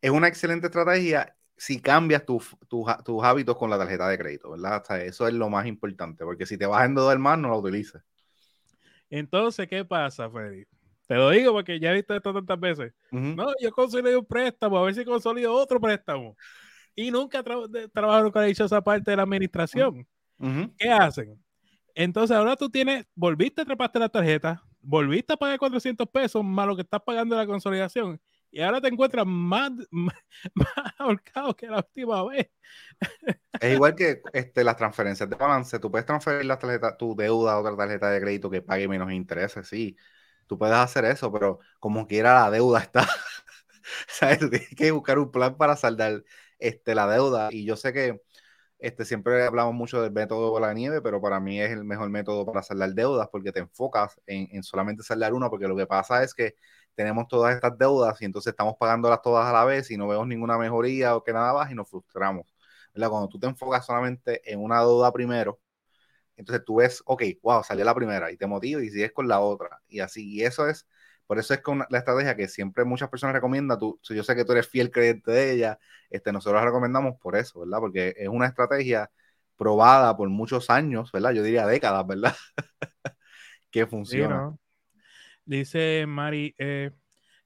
es 0.00 0.10
una 0.10 0.28
excelente 0.28 0.66
estrategia 0.66 1.36
si 1.56 1.80
cambias 1.80 2.24
tus 2.24 3.22
hábitos 3.22 3.56
con 3.58 3.68
la 3.68 3.76
tarjeta 3.76 4.08
de 4.08 4.16
crédito, 4.16 4.50
¿verdad? 4.52 4.82
eso 5.02 5.28
es 5.28 5.34
lo 5.34 5.50
más 5.50 5.66
importante, 5.66 6.24
porque 6.24 6.46
si 6.46 6.56
te 6.56 6.64
vas 6.64 6.80
a 6.80 6.84
endeudar 6.86 7.18
más, 7.18 7.38
no 7.38 7.48
la 7.48 7.56
utilices. 7.56 8.02
Entonces, 9.10 9.68
¿qué 9.68 9.84
pasa, 9.84 10.30
Freddy? 10.30 10.64
Te 11.06 11.16
lo 11.16 11.28
digo 11.28 11.52
porque 11.52 11.78
ya 11.78 11.90
he 11.90 11.96
visto 11.96 12.14
esto 12.14 12.32
tantas 12.32 12.58
veces. 12.58 12.94
No, 13.10 13.48
yo 13.60 13.72
consolido 13.72 14.20
un 14.20 14.24
préstamo, 14.24 14.78
a 14.78 14.84
ver 14.84 14.94
si 14.94 15.04
consolido 15.04 15.52
otro 15.52 15.78
préstamo. 15.78 16.34
Y 16.94 17.10
nunca 17.10 17.42
trabajaron 17.42 18.30
con 18.30 18.40
la 18.40 18.48
dichosa 18.48 18.80
parte 18.80 19.10
de 19.10 19.18
la 19.18 19.24
administración. 19.24 20.06
¿Qué 20.78 20.88
hacen? 20.88 21.44
Entonces, 21.94 22.34
ahora 22.34 22.56
tú 22.56 22.70
tienes, 22.70 23.04
volviste 23.14 23.60
a 23.60 23.64
treparte 23.66 23.98
la 23.98 24.08
tarjeta, 24.08 24.62
volviste 24.80 25.34
a 25.34 25.36
pagar 25.36 25.58
400 25.58 26.08
pesos 26.08 26.42
más 26.42 26.66
lo 26.66 26.74
que 26.74 26.82
estás 26.82 27.02
pagando 27.02 27.34
de 27.34 27.42
la 27.42 27.46
consolidación 27.46 28.18
y 28.52 28.60
ahora 28.60 28.80
te 28.80 28.88
encuentras 28.88 29.26
más, 29.26 29.70
más, 29.90 30.16
ahorcado 30.98 31.54
que 31.54 31.66
la 31.66 31.78
última 31.78 32.24
vez. 32.24 32.50
Es 33.60 33.74
igual 33.74 33.94
que 33.94 34.22
este, 34.32 34.64
las 34.64 34.76
transferencias 34.76 35.28
de 35.28 35.36
balance. 35.36 35.78
Tú 35.78 35.90
puedes 35.90 36.06
transferir 36.06 36.44
la 36.44 36.58
tarjeta, 36.58 36.96
tu 36.96 37.14
deuda 37.14 37.52
a 37.52 37.60
otra 37.60 37.76
tarjeta 37.76 38.10
de 38.10 38.20
crédito 38.20 38.50
que 38.50 38.62
pague 38.62 38.88
menos 38.88 39.12
intereses, 39.12 39.68
sí. 39.68 39.96
Tú 40.46 40.58
puedes 40.58 40.76
hacer 40.76 41.04
eso, 41.04 41.32
pero 41.32 41.60
como 41.78 42.06
quiera 42.06 42.34
la 42.34 42.50
deuda 42.50 42.80
está. 42.80 43.06
¿Sabes? 44.08 44.38
Tú 44.40 44.50
tienes 44.50 44.74
que 44.74 44.90
buscar 44.90 45.18
un 45.18 45.30
plan 45.30 45.56
para 45.56 45.76
saldar 45.76 46.24
este, 46.58 46.94
la 46.94 47.06
deuda. 47.06 47.48
Y 47.52 47.64
yo 47.64 47.76
sé 47.76 47.92
que 47.92 48.20
este, 48.78 49.04
siempre 49.04 49.44
hablamos 49.44 49.74
mucho 49.74 50.02
del 50.02 50.12
método 50.12 50.54
de 50.54 50.60
la 50.60 50.74
nieve, 50.74 51.02
pero 51.02 51.20
para 51.20 51.38
mí 51.38 51.60
es 51.60 51.70
el 51.70 51.84
mejor 51.84 52.10
método 52.10 52.46
para 52.46 52.62
saldar 52.62 52.94
deudas 52.94 53.28
porque 53.30 53.52
te 53.52 53.60
enfocas 53.60 54.20
en, 54.26 54.48
en 54.52 54.62
solamente 54.62 55.02
saldar 55.02 55.34
una, 55.34 55.50
porque 55.50 55.68
lo 55.68 55.76
que 55.76 55.86
pasa 55.86 56.24
es 56.24 56.34
que 56.34 56.56
tenemos 56.94 57.28
todas 57.28 57.54
estas 57.54 57.76
deudas 57.78 58.20
y 58.20 58.24
entonces 58.24 58.50
estamos 58.52 58.74
pagándolas 58.78 59.22
todas 59.22 59.46
a 59.46 59.52
la 59.52 59.64
vez 59.64 59.90
y 59.90 59.96
no 59.96 60.08
vemos 60.08 60.26
ninguna 60.26 60.58
mejoría 60.58 61.16
o 61.16 61.22
que 61.24 61.32
nada 61.32 61.52
más 61.52 61.70
y 61.70 61.74
nos 61.74 61.88
frustramos. 61.88 62.46
Cuando 62.94 63.28
tú 63.28 63.38
te 63.38 63.46
enfocas 63.46 63.86
solamente 63.86 64.40
en 64.52 64.60
una 64.62 64.80
deuda 64.80 65.12
primero, 65.12 65.60
entonces 66.36 66.64
tú 66.64 66.76
ves, 66.76 67.02
ok, 67.06 67.22
wow, 67.42 67.62
salió 67.62 67.84
la 67.84 67.94
primera 67.94 68.30
y 68.30 68.36
te 68.36 68.46
motiva 68.46 68.82
y 68.82 68.90
sigues 68.90 69.12
con 69.12 69.28
la 69.28 69.40
otra. 69.40 69.80
Y 69.88 70.00
así, 70.00 70.28
y 70.28 70.42
eso 70.42 70.68
es, 70.68 70.86
por 71.26 71.38
eso 71.38 71.54
es 71.54 71.60
con 71.60 71.84
la 71.88 71.98
estrategia 71.98 72.36
que 72.36 72.48
siempre 72.48 72.84
muchas 72.84 73.08
personas 73.08 73.34
recomiendan, 73.34 73.78
tú, 73.78 74.00
yo 74.02 74.24
sé 74.24 74.34
que 74.34 74.44
tú 74.44 74.52
eres 74.52 74.68
fiel 74.68 74.90
creyente 74.90 75.30
de 75.30 75.52
ella, 75.52 75.78
este, 76.10 76.32
nosotros 76.32 76.60
la 76.60 76.66
recomendamos 76.66 77.16
por 77.20 77.36
eso, 77.36 77.60
¿verdad? 77.60 77.78
Porque 77.78 78.14
es 78.16 78.28
una 78.28 78.46
estrategia 78.46 79.10
probada 79.56 80.16
por 80.16 80.28
muchos 80.30 80.70
años, 80.70 81.12
¿verdad? 81.12 81.32
Yo 81.32 81.42
diría 81.42 81.66
décadas, 81.66 82.06
¿verdad? 82.06 82.34
que 83.70 83.86
funciona. 83.86 84.56
Dice 85.44 86.04
Mari, 86.06 86.54
eh, 86.58 86.90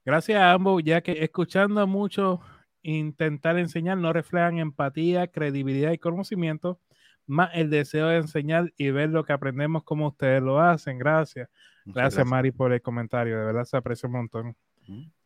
gracias 0.03 0.39
a 0.39 0.51
ambos, 0.51 0.83
ya 0.83 1.01
que 1.01 1.23
escuchando 1.23 1.81
a 1.81 1.85
muchos 1.85 2.39
intentar 2.81 3.57
enseñar 3.57 3.97
no 3.97 4.13
reflejan 4.13 4.59
empatía, 4.59 5.27
credibilidad 5.27 5.91
y 5.91 5.97
conocimiento, 5.97 6.79
más 7.25 7.49
el 7.53 7.69
deseo 7.69 8.07
de 8.07 8.17
enseñar 8.17 8.71
y 8.77 8.91
ver 8.91 9.09
lo 9.09 9.23
que 9.23 9.33
aprendemos 9.33 9.83
como 9.83 10.07
ustedes 10.07 10.41
lo 10.41 10.59
hacen. 10.59 10.99
Gracias. 10.99 11.49
Gracias, 11.85 12.25
Mari, 12.25 12.51
por 12.51 12.73
el 12.73 12.81
comentario. 12.81 13.37
De 13.37 13.45
verdad 13.45 13.65
se 13.65 13.77
aprecia 13.77 14.07
un 14.07 14.13
montón. 14.13 14.55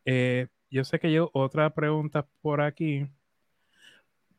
Eh, 0.05 0.47
yo 0.69 0.83
sé 0.83 0.99
que 0.99 1.11
yo 1.11 1.29
otra 1.33 1.73
pregunta 1.73 2.27
por 2.41 2.61
aquí. 2.61 3.07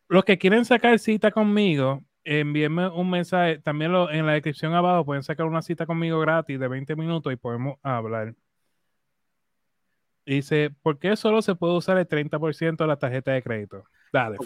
Los 0.08 0.24
que 0.24 0.38
quieren 0.38 0.64
sacar 0.64 0.98
cita 0.98 1.30
conmigo, 1.30 2.02
envíenme 2.24 2.88
un 2.88 3.10
mensaje. 3.10 3.58
También 3.58 3.92
lo, 3.92 4.10
en 4.10 4.26
la 4.26 4.32
descripción 4.32 4.74
abajo 4.74 5.04
pueden 5.04 5.22
sacar 5.22 5.46
una 5.46 5.62
cita 5.62 5.86
conmigo 5.86 6.20
gratis 6.20 6.58
de 6.58 6.68
20 6.68 6.96
minutos 6.96 7.32
y 7.32 7.36
podemos 7.36 7.78
hablar. 7.82 8.34
Dice, 10.26 10.70
¿por 10.82 10.98
qué 10.98 11.16
solo 11.16 11.42
se 11.42 11.54
puede 11.54 11.74
usar 11.74 11.98
el 11.98 12.06
30% 12.06 12.76
de 12.76 12.86
la 12.86 12.98
tarjeta 12.98 13.32
de 13.32 13.42
crédito? 13.42 13.84
Dale, 14.12 14.36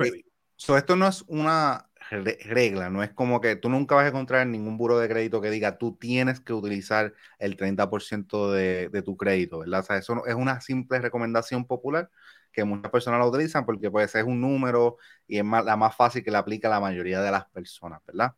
esto 0.78 0.96
no 0.96 1.06
es 1.06 1.22
una 1.26 1.90
regla, 2.10 2.90
no 2.90 3.02
es 3.02 3.12
como 3.12 3.40
que 3.40 3.56
tú 3.56 3.68
nunca 3.68 3.94
vas 3.94 4.04
a 4.04 4.08
encontrar 4.08 4.46
ningún 4.46 4.76
buro 4.76 4.98
de 4.98 5.08
crédito 5.08 5.40
que 5.40 5.50
diga 5.50 5.78
tú 5.78 5.96
tienes 5.96 6.40
que 6.40 6.52
utilizar 6.52 7.14
el 7.38 7.56
30% 7.56 8.52
de, 8.52 8.88
de, 8.88 9.02
tu 9.02 9.16
crédito, 9.16 9.60
¿verdad? 9.60 9.80
O 9.80 9.82
sea, 9.82 9.96
eso 9.98 10.26
es 10.26 10.34
una 10.34 10.60
simple 10.60 11.00
recomendación 11.00 11.66
popular 11.66 12.10
que 12.52 12.64
muchas 12.64 12.90
personas 12.90 13.20
la 13.20 13.26
utilizan 13.26 13.66
porque 13.66 13.90
pues 13.90 14.14
es 14.14 14.24
un 14.24 14.40
número 14.40 14.96
y 15.26 15.38
es 15.38 15.44
la 15.44 15.76
más 15.76 15.96
fácil 15.96 16.22
que 16.24 16.30
la 16.30 16.38
aplica 16.38 16.68
la 16.68 16.80
mayoría 16.80 17.20
de 17.20 17.30
las 17.30 17.46
personas, 17.46 18.00
¿verdad? 18.06 18.34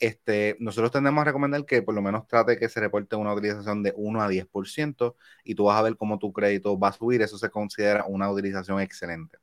Este, 0.00 0.56
nosotros 0.60 0.90
tendemos 0.90 1.20
a 1.20 1.24
recomendar 1.26 1.66
que 1.66 1.82
por 1.82 1.94
lo 1.94 2.00
menos 2.02 2.26
trate 2.26 2.58
que 2.58 2.70
se 2.70 2.80
reporte 2.80 3.16
una 3.16 3.34
utilización 3.34 3.82
de 3.82 3.92
1 3.96 4.22
a 4.22 4.28
10% 4.28 5.16
y 5.44 5.54
tú 5.54 5.64
vas 5.64 5.78
a 5.78 5.82
ver 5.82 5.96
cómo 5.96 6.18
tu 6.18 6.32
crédito 6.32 6.78
va 6.78 6.88
a 6.88 6.92
subir, 6.92 7.20
eso 7.20 7.36
se 7.36 7.50
considera 7.50 8.06
una 8.06 8.30
utilización 8.30 8.80
excelente. 8.80 9.38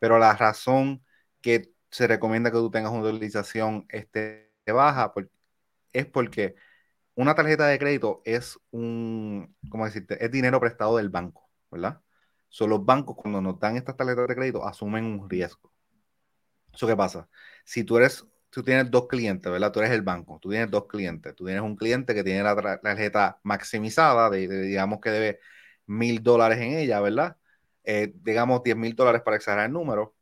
Pero 0.00 0.18
la 0.18 0.34
razón 0.34 1.04
que 1.40 1.72
se 1.90 2.06
recomienda 2.06 2.50
que 2.50 2.58
tú 2.58 2.70
tengas 2.70 2.92
una 2.92 3.08
utilización 3.08 3.86
este, 3.88 4.52
baja 4.66 5.12
es 5.92 6.06
porque 6.06 6.54
una 7.14 7.34
tarjeta 7.34 7.66
de 7.66 7.78
crédito 7.78 8.22
es 8.24 8.58
un, 8.70 9.56
¿cómo 9.70 9.84
decirte? 9.86 10.24
Es 10.24 10.30
dinero 10.30 10.60
prestado 10.60 10.96
del 10.96 11.10
banco, 11.10 11.50
¿verdad? 11.70 12.00
Son 12.48 12.70
los 12.70 12.84
bancos 12.84 13.16
cuando 13.16 13.40
nos 13.40 13.58
dan 13.60 13.76
estas 13.76 13.96
tarjetas 13.96 14.28
de 14.28 14.34
crédito 14.36 14.66
asumen 14.66 15.04
un 15.04 15.30
riesgo. 15.30 15.72
¿Eso 16.72 16.86
qué 16.86 16.96
pasa? 16.96 17.28
Si 17.64 17.84
tú 17.84 17.96
eres, 17.98 18.24
tú 18.50 18.62
tienes 18.62 18.90
dos 18.90 19.06
clientes, 19.08 19.50
¿verdad? 19.50 19.72
Tú 19.72 19.80
eres 19.80 19.92
el 19.92 20.02
banco, 20.02 20.38
tú 20.40 20.50
tienes 20.50 20.70
dos 20.70 20.86
clientes. 20.86 21.34
Tú 21.34 21.44
tienes 21.44 21.62
un 21.62 21.76
cliente 21.76 22.14
que 22.14 22.24
tiene 22.24 22.42
la 22.42 22.80
tarjeta 22.80 23.40
maximizada, 23.42 24.30
de, 24.30 24.48
digamos 24.48 25.00
que 25.00 25.10
debe 25.10 25.40
mil 25.86 26.22
dólares 26.22 26.58
en 26.60 26.72
ella, 26.74 27.00
¿verdad? 27.00 27.36
Eh, 27.84 28.12
digamos 28.16 28.62
10 28.62 28.76
mil 28.76 28.94
dólares 28.94 29.22
para 29.22 29.36
exagerar 29.36 29.66
el 29.66 29.72
número 29.72 30.14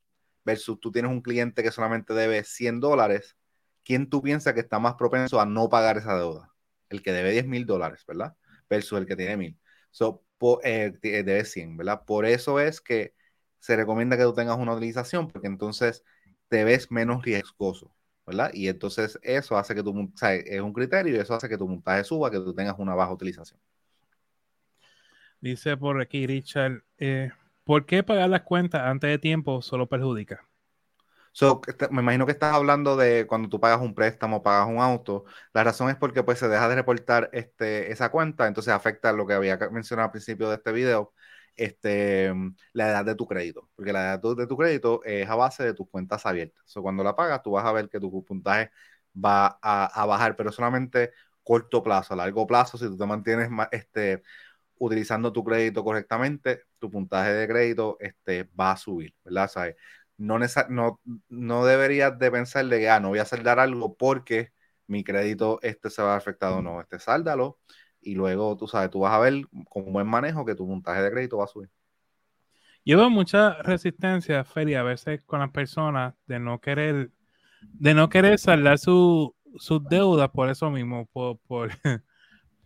versus 0.49 0.81
tú 0.81 0.91
tienes 0.91 1.11
un 1.11 1.21
cliente 1.21 1.63
que 1.63 1.71
solamente 1.71 2.15
debe 2.15 2.43
100 2.43 2.81
dólares, 2.81 3.37
¿quién 3.85 4.09
tú 4.09 4.23
piensas 4.23 4.55
que 4.55 4.61
está 4.61 4.79
más 4.79 4.95
propenso 4.95 5.39
a 5.43 5.45
no 5.45 5.69
pagar 5.69 5.99
esa 5.99 6.17
deuda? 6.17 6.55
El 6.89 7.03
que 7.03 7.13
debe 7.13 7.33
10 7.33 7.47
mil 7.47 7.67
dólares, 7.67 8.03
¿verdad? 8.09 8.35
Versus 8.71 8.99
el 8.99 9.07
que 9.07 9.15
tiene 9.15 9.37
mil. 9.37 9.59
So, 9.91 10.25
eh, 10.65 10.95
debe 11.03 11.45
100, 11.45 11.77
¿verdad? 11.77 12.03
Por 12.07 12.25
eso 12.25 12.61
es 12.61 12.81
que 12.81 13.13
se 13.59 13.77
recomienda 13.77 14.17
que 14.17 14.23
tú 14.23 14.33
tengas 14.33 14.57
una 14.57 14.73
utilización, 14.73 15.29
porque 15.29 15.49
entonces 15.49 16.03
te 16.49 16.65
ves 16.65 16.91
menos 16.91 17.23
riesgoso, 17.23 17.95
¿verdad? 18.27 18.51
Y 18.55 18.69
entonces 18.69 19.19
eso 19.23 19.59
hace 19.59 19.75
que 19.75 19.83
tu, 19.83 19.91
o 19.91 20.13
sea, 20.17 20.35
es 20.35 20.63
un 20.63 20.73
criterio 20.73 21.15
y 21.15 21.19
eso 21.19 21.35
hace 21.35 21.47
que 21.51 21.59
tu 21.59 21.69
montaje 21.69 22.05
suba, 22.05 22.31
que 22.31 22.39
tú 22.39 22.55
tengas 22.55 22.79
una 22.79 22.95
baja 22.95 23.13
utilización. 23.13 23.61
Dice 25.43 25.77
por 25.77 26.01
aquí 26.01 26.27
Richard, 26.27 26.83
eh, 26.97 27.31
¿Por 27.69 27.85
qué 27.85 28.03
pagar 28.03 28.31
las 28.31 28.45
cuentas 28.45 28.81
antes 28.81 29.11
de 29.11 29.19
tiempo 29.19 29.61
solo 29.61 29.91
perjudica? 29.91 30.43
Este, 31.67 31.89
me 31.91 32.01
imagino 32.01 32.25
que 32.25 32.33
estás 32.33 32.55
hablando 32.55 32.97
de 32.97 33.27
cuando 33.27 33.51
tú 33.51 33.61
pagas 33.61 33.83
un 33.83 33.95
préstamo, 33.95 34.43
pagas 34.43 34.69
un 34.69 34.79
auto. 34.79 35.27
La 35.53 35.65
razón 35.65 35.91
es 35.91 35.97
porque 35.97 36.23
pues 36.23 36.39
se 36.39 36.49
deja 36.49 36.67
de 36.67 36.77
reportar 36.77 37.29
este, 37.35 37.93
esa 37.93 38.11
cuenta, 38.11 38.47
entonces 38.47 38.73
afecta 38.73 39.13
lo 39.13 39.27
que 39.27 39.35
había 39.35 39.59
mencionado 39.71 40.07
al 40.07 40.13
principio 40.13 40.49
de 40.49 40.55
este 40.55 40.73
video, 40.73 41.13
este, 41.57 42.33
la 42.73 42.89
edad 42.89 43.05
de 43.05 43.15
tu 43.15 43.27
crédito, 43.27 43.69
porque 43.77 43.93
la 43.93 44.15
edad 44.15 44.23
de 44.35 44.47
tu 44.47 44.57
crédito 44.57 45.05
es 45.05 45.29
a 45.29 45.35
base 45.35 45.63
de 45.63 45.75
tus 45.75 45.91
cuentas 45.91 46.25
abiertas. 46.25 46.63
So, 46.65 46.81
cuando 46.81 47.05
la 47.05 47.15
pagas, 47.15 47.43
tú 47.43 47.51
vas 47.51 47.67
a 47.67 47.73
ver 47.73 47.91
que 47.91 48.01
tu 48.01 48.25
puntaje 48.25 48.71
va 49.15 49.59
a, 49.61 50.07
bajar, 50.07 50.37
pero 50.37 50.53
solamente 50.53 51.13
corto 51.43 51.83
plazo, 51.83 52.15
a 52.15 52.17
largo 52.17 52.47
plazo, 52.47 52.79
si 52.79 52.87
tú 52.87 52.97
te 52.97 53.05
mantienes 53.05 53.51
este, 53.73 54.23
utilizando 54.79 55.33
tu 55.33 55.45
crédito 55.45 55.85
correctamente, 55.85 56.63
tu 56.79 56.91
puntaje 56.91 57.33
de 57.33 57.49
crédito 57.49 57.97
este, 58.01 58.45
va 58.59 58.73
a 58.73 58.77
subir, 58.77 59.15
¿verdad? 59.25 59.49
¿Sabes? 59.49 59.77
No, 60.17 60.39
no, 60.69 61.01
no 61.29 61.65
deberías 61.65 62.19
de 62.19 62.31
pensar 62.31 62.67
de 62.67 62.79
que, 62.81 62.89
ah, 62.91 63.01
no 63.01 63.09
voy 63.11 63.21
a 63.21 63.25
saldar 63.25 63.61
algo 63.61 63.97
porque 63.97 64.53
mi 64.89 65.05
crédito 65.05 65.61
este 65.63 65.91
se 65.91 66.03
va 66.03 66.15
a 66.15 66.17
afectado. 66.17 66.61
No, 66.63 66.81
este 66.81 66.99
sáldalo 66.99 67.59
y 68.01 68.15
luego, 68.15 68.57
tú 68.57 68.67
sabes, 68.67 68.91
tú 68.91 69.01
vas 69.01 69.13
a 69.13 69.19
ver 69.19 69.43
con 69.69 69.93
buen 69.93 70.07
manejo 70.07 70.45
que 70.45 70.55
tu 70.55 70.67
puntaje 70.67 71.03
de 71.03 71.11
crédito 71.11 71.39
va 71.39 71.45
a 71.45 71.49
subir. 71.49 71.71
Llevo 72.85 73.11
mucha 73.11 73.63
resistencia, 73.63 74.45
Feli, 74.45 74.75
a 74.75 74.83
veces 74.83 75.21
con 75.27 75.41
las 75.41 75.51
personas 75.51 76.15
de 76.27 76.39
no 76.39 76.61
querer, 76.61 77.11
de 77.61 77.95
no 77.95 78.09
querer 78.09 78.39
saldar 78.39 78.79
sus 78.79 79.35
deudas 79.91 80.31
por 80.31 80.49
eso 80.49 80.71
mismo, 80.71 81.07
por, 81.13 81.39
por 81.41 81.71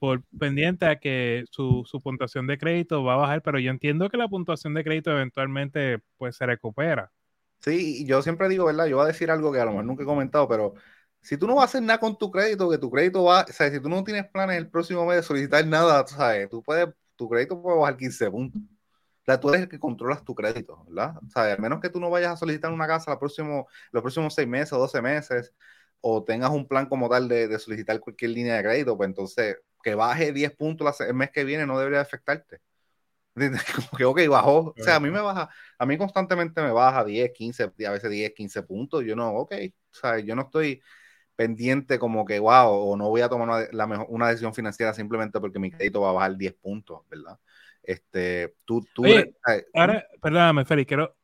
por 0.03 0.25
pendiente 0.37 0.85
a 0.85 0.99
que 0.99 1.45
su, 1.49 1.87
puntuación 2.03 2.49
de 2.49 2.59
crédito 2.59 3.05
va 3.05 3.15
a 3.15 3.19
bajar, 3.19 3.41
pero 3.41 3.61
yo 3.61 3.71
entiendo 3.71 4.11
que 4.11 4.17
la 4.17 4.27
puntuación 4.27 4.75
de 4.75 4.83
crédito 4.83 5.13
eventualmente 5.13 6.01
pues 6.19 6.35
se 6.35 6.45
recupera. 6.45 7.13
Sí, 7.61 8.05
yo 8.05 8.21
siempre 8.21 8.49
digo, 8.49 8.65
¿verdad? 8.65 8.87
Yo 8.87 8.97
voy 8.97 9.05
a 9.05 9.13
decir 9.13 9.31
algo 9.31 9.53
que 9.53 9.61
a 9.61 9.65
lo 9.65 9.71
mejor 9.71 9.85
nunca 9.85 10.03
he 10.03 10.07
comentado, 10.07 10.49
pero 10.49 10.75
si 11.21 11.37
tú 11.37 11.47
no 11.47 11.55
vas 11.55 11.63
a 11.63 11.65
hacer 11.67 11.83
nada 11.85 12.01
con 12.01 12.19
tu 12.19 12.33
crédito, 12.33 12.69
que 12.69 12.79
tu 12.79 12.91
crédito 12.91 13.23
va, 13.23 13.47
o 13.49 13.53
sea, 13.53 13.71
si 13.71 13.79
tú 13.79 13.89
no 13.89 14.03
tienes 14.03 14.29
planes 14.29 14.57
el 14.57 14.69
próximo 14.69 15.07
mes 15.07 15.19
de 15.19 15.23
solicitar 15.23 15.65
nada, 15.69 16.05
¿sabes? 16.09 16.51
Tú 16.51 16.65
puedes, 16.65 16.89
tu 17.15 17.29
crédito 17.29 17.63
puede 17.63 17.79
bajar 17.79 17.97
15 17.97 18.29
puntos. 18.29 18.61
O 18.61 19.25
sea, 19.25 19.39
tú 19.39 19.51
eres 19.51 19.63
el 19.63 19.69
que 19.69 19.79
controlas 19.79 20.25
tu 20.25 20.35
crédito, 20.35 20.85
¿verdad? 20.89 21.15
O 21.25 21.31
sea, 21.31 21.45
al 21.45 21.61
menos 21.61 21.81
que 21.81 21.91
tú 21.91 22.01
no 22.01 22.11
vayas 22.11 22.33
a 22.33 22.37
solicitar 22.37 22.73
una 22.73 22.89
casa 22.89 23.17
próximo, 23.21 23.69
los 23.93 24.03
próximos 24.03 24.35
seis 24.35 24.49
meses 24.49 24.73
o 24.73 24.79
12 24.79 25.01
meses, 25.01 25.55
o 26.01 26.25
tengas 26.25 26.51
un 26.51 26.67
plan 26.67 26.87
como 26.87 27.09
tal 27.09 27.29
de, 27.29 27.47
de 27.47 27.59
solicitar 27.61 28.01
cualquier 28.01 28.33
línea 28.33 28.57
de 28.57 28.65
crédito, 28.65 28.97
pues 28.97 29.09
entonces 29.09 29.59
que 29.83 29.95
baje 29.95 30.33
10 30.33 30.57
puntos 30.57 31.01
el 31.01 31.15
mes 31.15 31.31
que 31.31 31.45
viene 31.45 31.67
no 31.67 31.79
debería 31.79 32.01
afectarte. 32.01 32.61
Como 33.75 33.89
que, 33.97 34.05
ok, 34.05 34.21
bajó. 34.29 34.75
O 34.79 34.83
sea, 34.83 34.97
a 34.97 35.01
mí 35.01 35.11
me 35.11 35.21
baja, 35.21 35.49
a 35.79 35.87
mí 35.87 35.97
constantemente 35.97 36.61
me 36.61 36.71
baja 36.71 37.05
10, 37.05 37.33
15, 37.33 37.63
a 37.65 37.91
veces 37.91 38.11
10, 38.11 38.33
15 38.33 38.63
puntos. 38.63 39.05
Yo 39.05 39.17
no, 39.17 39.31
ok. 39.31 39.55
O 39.91 39.95
sea, 39.95 40.19
yo 40.19 40.35
no 40.35 40.43
estoy 40.43 40.83
pendiente 41.35 41.99
como 41.99 42.25
que, 42.25 42.39
wow, 42.39 42.69
o 42.71 42.97
no 42.97 43.09
voy 43.09 43.23
a 43.23 43.29
tomar 43.29 43.49
una, 43.49 43.67
la 43.73 43.87
mejor, 43.87 44.07
una 44.11 44.29
decisión 44.29 44.55
financiera 44.55 44.93
simplemente 44.93 45.41
porque 45.41 45.59
mi 45.59 45.71
crédito 45.71 46.03
va 46.03 46.11
a 46.11 46.13
bajar 46.13 46.37
10 46.37 46.55
puntos, 46.55 47.01
¿verdad? 47.09 47.39
Este, 47.83 48.55
tú, 48.65 48.87
tú. 48.95 49.05
ahora, 49.75 50.07
perdóname, 50.21 50.65
Félix, 50.65 50.89
quiero. 50.89 51.17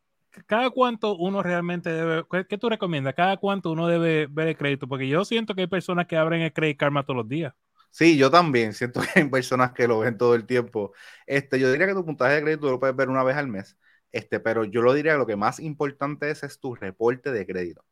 ¿Cada 0.46 0.70
cuánto 0.70 1.16
uno 1.16 1.42
realmente 1.42 1.90
debe, 1.90 2.24
qué 2.48 2.58
tú 2.58 2.68
recomiendas? 2.68 3.14
¿Cada 3.14 3.38
cuánto 3.38 3.72
uno 3.72 3.88
debe 3.88 4.28
ver 4.30 4.48
el 4.48 4.56
crédito? 4.56 4.86
Porque 4.86 5.08
yo 5.08 5.24
siento 5.24 5.54
que 5.54 5.62
hay 5.62 5.66
personas 5.66 6.06
que 6.06 6.16
abren 6.16 6.42
el 6.42 6.52
Credit 6.52 6.78
Karma 6.78 7.02
todos 7.02 7.16
los 7.16 7.28
días. 7.28 7.54
Sí, 7.90 8.16
yo 8.16 8.30
también. 8.30 8.72
Siento 8.74 9.00
que 9.14 9.20
hay 9.20 9.28
personas 9.28 9.72
que 9.72 9.88
lo 9.88 10.00
ven 10.00 10.16
todo 10.18 10.34
el 10.34 10.46
tiempo. 10.46 10.92
Este, 11.26 11.58
yo 11.58 11.70
diría 11.70 11.86
que 11.86 11.94
tu 11.94 12.04
puntaje 12.04 12.34
de 12.36 12.42
crédito 12.42 12.70
lo 12.70 12.78
puedes 12.80 12.96
ver 12.96 13.08
una 13.08 13.24
vez 13.24 13.36
al 13.36 13.48
mes. 13.48 13.76
Este, 14.12 14.40
pero 14.40 14.64
yo 14.64 14.82
lo 14.82 14.94
diría 14.94 15.16
lo 15.16 15.26
que 15.26 15.36
más 15.36 15.60
importante 15.60 16.30
es, 16.30 16.42
es 16.42 16.58
tu 16.60 16.74
reporte 16.74 17.32
de 17.32 17.46
crédito. 17.46 17.84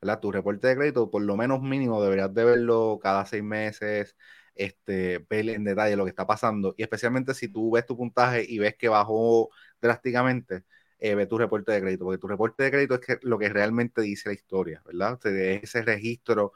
¿verdad? 0.00 0.20
Tu 0.20 0.32
reporte 0.32 0.68
de 0.68 0.76
crédito, 0.76 1.10
por 1.10 1.22
lo 1.22 1.36
menos 1.38 1.62
mínimo, 1.62 2.02
deberías 2.02 2.34
de 2.34 2.44
verlo 2.44 3.00
cada 3.02 3.26
seis 3.26 3.42
meses, 3.44 4.16
este, 4.54 5.26
ver 5.30 5.48
en 5.50 5.64
detalle 5.64 5.96
lo 5.96 6.04
que 6.04 6.10
está 6.10 6.26
pasando. 6.28 6.74
Y 6.78 6.84
especialmente 6.84 7.34
si 7.34 7.48
tú 7.48 7.72
ves 7.72 7.86
tu 7.86 7.96
puntaje 7.98 8.44
y 8.48 8.60
ves 8.60 8.76
que 8.76 8.88
bajó 8.90 9.50
drásticamente, 9.82 10.64
eh, 11.00 11.16
ve 11.16 11.26
tu 11.26 11.38
reporte 11.38 11.72
de 11.72 11.80
crédito, 11.82 12.04
porque 12.04 12.18
tu 12.20 12.28
reporte 12.28 12.64
de 12.64 12.70
crédito 12.72 12.94
es 12.96 13.00
que, 13.00 13.18
lo 13.22 13.38
que 13.38 13.48
realmente 13.50 14.02
dice 14.02 14.28
la 14.30 14.34
historia, 14.34 14.82
¿verdad? 14.86 15.18
Es 15.26 15.64
ese 15.64 15.82
registro 15.82 16.52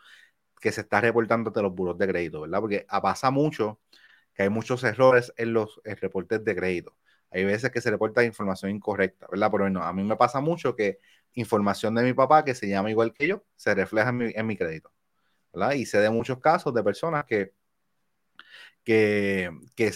que 0.60 0.72
se 0.72 0.82
está 0.82 1.00
reportando 1.00 1.50
de 1.50 1.62
los 1.62 1.74
buros 1.74 1.98
de 1.98 2.08
crédito, 2.08 2.42
¿verdad? 2.42 2.60
Porque 2.60 2.86
pasa 3.02 3.30
mucho 3.30 3.80
que 4.34 4.44
hay 4.44 4.50
muchos 4.50 4.84
errores 4.84 5.32
en 5.36 5.52
los 5.52 5.80
reportes 5.84 6.44
de 6.44 6.54
crédito. 6.54 6.96
Hay 7.30 7.44
veces 7.44 7.70
que 7.70 7.80
se 7.80 7.90
reporta 7.90 8.24
información 8.24 8.70
incorrecta, 8.70 9.26
¿verdad? 9.30 9.50
Pero 9.50 9.64
bueno, 9.64 9.82
a 9.82 9.92
mí 9.92 10.02
me 10.02 10.16
pasa 10.16 10.40
mucho 10.40 10.74
que 10.74 10.98
información 11.34 11.94
de 11.94 12.02
mi 12.02 12.14
papá, 12.14 12.44
que 12.44 12.54
se 12.54 12.68
llama 12.68 12.90
igual 12.90 13.12
que 13.12 13.28
yo, 13.28 13.44
se 13.56 13.74
refleja 13.74 14.10
en 14.10 14.46
mi, 14.46 14.56
crédito, 14.56 14.92
¿verdad? 15.52 15.72
Y 15.72 15.86
sé 15.86 15.98
de 16.00 16.10
muchos 16.10 16.38
casos 16.40 16.72
de 16.74 16.82
personas 16.82 17.24
que, 17.24 17.52
que, 18.84 19.50
que 19.76 19.92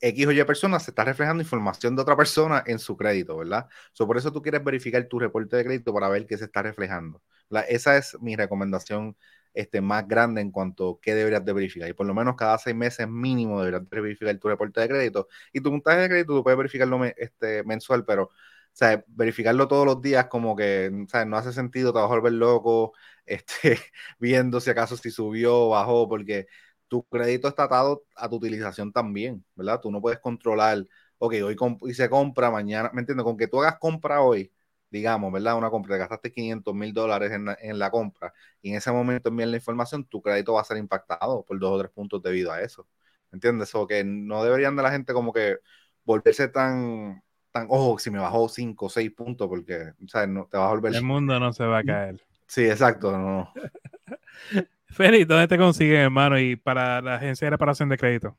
X 0.00 0.26
o 0.26 0.32
Y 0.32 0.44
personas 0.44 0.84
se 0.84 0.90
está 0.92 1.04
reflejando 1.04 1.42
información 1.42 1.94
de 1.96 2.02
otra 2.02 2.16
persona 2.16 2.64
en 2.66 2.78
su 2.78 2.96
crédito, 2.96 3.36
¿verdad? 3.36 3.68
por 3.96 4.16
eso 4.16 4.32
tú 4.32 4.40
quieres 4.40 4.64
verificar 4.64 5.04
tu 5.04 5.18
reporte 5.18 5.56
de 5.56 5.64
crédito 5.64 5.92
para 5.92 6.08
ver 6.08 6.26
qué 6.26 6.38
se 6.38 6.44
está 6.46 6.62
reflejando. 6.62 7.22
Esa 7.68 7.96
es 7.96 8.16
mi 8.20 8.36
recomendación 8.36 9.16
este, 9.54 9.80
más 9.80 10.06
grande 10.08 10.40
en 10.40 10.50
cuanto 10.50 10.90
a 10.90 11.00
qué 11.00 11.14
deberías 11.14 11.44
de 11.44 11.52
verificar. 11.52 11.88
Y 11.88 11.92
por 11.94 12.06
lo 12.06 12.14
menos 12.14 12.36
cada 12.36 12.58
seis 12.58 12.76
meses 12.76 13.08
mínimo 13.08 13.58
deberías 13.60 13.88
de 13.88 14.00
verificar 14.00 14.38
tu 14.38 14.48
reporte 14.48 14.80
de 14.80 14.88
crédito. 14.88 15.28
Y 15.52 15.60
tu 15.60 15.70
puntaje 15.70 16.00
de 16.02 16.08
crédito 16.08 16.34
tú 16.36 16.42
puedes 16.44 16.56
verificarlo 16.58 17.04
este, 17.04 17.64
mensual, 17.64 18.04
pero 18.04 18.30
o 18.72 19.04
verificarlo 19.08 19.68
todos 19.68 19.84
los 19.86 20.00
días 20.00 20.26
como 20.26 20.56
que 20.56 20.90
o 20.92 21.24
no 21.26 21.36
hace 21.36 21.52
sentido, 21.52 21.92
te 21.92 21.98
vas 21.98 22.10
a 22.10 22.14
loco 22.30 22.92
este, 23.26 23.78
viendo 24.18 24.60
si 24.60 24.70
acaso 24.70 24.96
si 24.96 25.10
subió 25.10 25.56
o 25.66 25.68
bajó, 25.70 26.08
porque 26.08 26.46
tu 26.88 27.04
crédito 27.04 27.48
está 27.48 27.64
atado 27.64 28.04
a 28.16 28.28
tu 28.28 28.36
utilización 28.36 28.92
también, 28.92 29.44
¿verdad? 29.54 29.80
Tú 29.80 29.90
no 29.90 30.00
puedes 30.00 30.18
controlar, 30.20 30.84
ok, 31.18 31.34
hoy 31.44 31.56
hice 31.86 32.08
compra, 32.10 32.50
mañana, 32.50 32.90
¿me 32.92 33.00
entiendes? 33.00 33.24
Con 33.24 33.36
que 33.36 33.46
tú 33.48 33.60
hagas 33.60 33.78
compra 33.78 34.22
hoy, 34.22 34.52
digamos, 34.90 35.32
¿verdad? 35.32 35.56
Una 35.56 35.70
compra, 35.70 35.94
te 35.94 35.98
gastaste 35.98 36.32
500 36.32 36.74
mil 36.74 36.92
dólares 36.92 37.32
en, 37.32 37.78
la 37.78 37.90
compra 37.90 38.32
y 38.60 38.70
en 38.70 38.76
ese 38.76 38.90
momento 38.92 39.28
envían 39.28 39.50
la 39.50 39.56
información, 39.56 40.04
tu 40.04 40.20
crédito 40.20 40.54
va 40.54 40.62
a 40.62 40.64
ser 40.64 40.76
impactado 40.76 41.44
por 41.44 41.58
dos 41.58 41.72
o 41.72 41.78
tres 41.78 41.90
puntos 41.90 42.22
debido 42.22 42.52
a 42.52 42.60
eso. 42.60 42.86
¿Entiendes? 43.32 43.74
O 43.74 43.86
que 43.86 44.02
no 44.04 44.42
deberían 44.44 44.74
de 44.76 44.82
la 44.82 44.90
gente 44.90 45.12
como 45.12 45.32
que 45.32 45.58
volverse 46.04 46.48
tan, 46.48 47.22
tan, 47.52 47.66
ojo, 47.70 47.98
si 47.98 48.10
me 48.10 48.18
bajó 48.18 48.48
5 48.48 48.86
o 48.86 48.88
6 48.88 49.12
puntos, 49.12 49.48
porque, 49.48 49.92
¿sabes? 50.08 50.28
No, 50.28 50.46
te 50.50 50.58
va 50.58 50.66
a 50.66 50.70
volver... 50.70 50.94
El 50.94 51.04
mundo 51.04 51.38
no 51.38 51.52
se 51.52 51.64
va 51.64 51.78
a 51.78 51.84
caer. 51.84 52.20
Sí, 52.46 52.64
exacto. 52.64 53.16
No. 53.16 53.52
Félix, 54.86 55.28
¿dónde 55.28 55.46
te 55.46 55.56
consiguen, 55.56 56.00
hermano? 56.00 56.38
Y 56.38 56.56
para 56.56 57.00
la 57.00 57.14
agencia 57.14 57.46
de 57.46 57.50
reparación 57.50 57.88
de 57.88 57.96
crédito. 57.96 58.36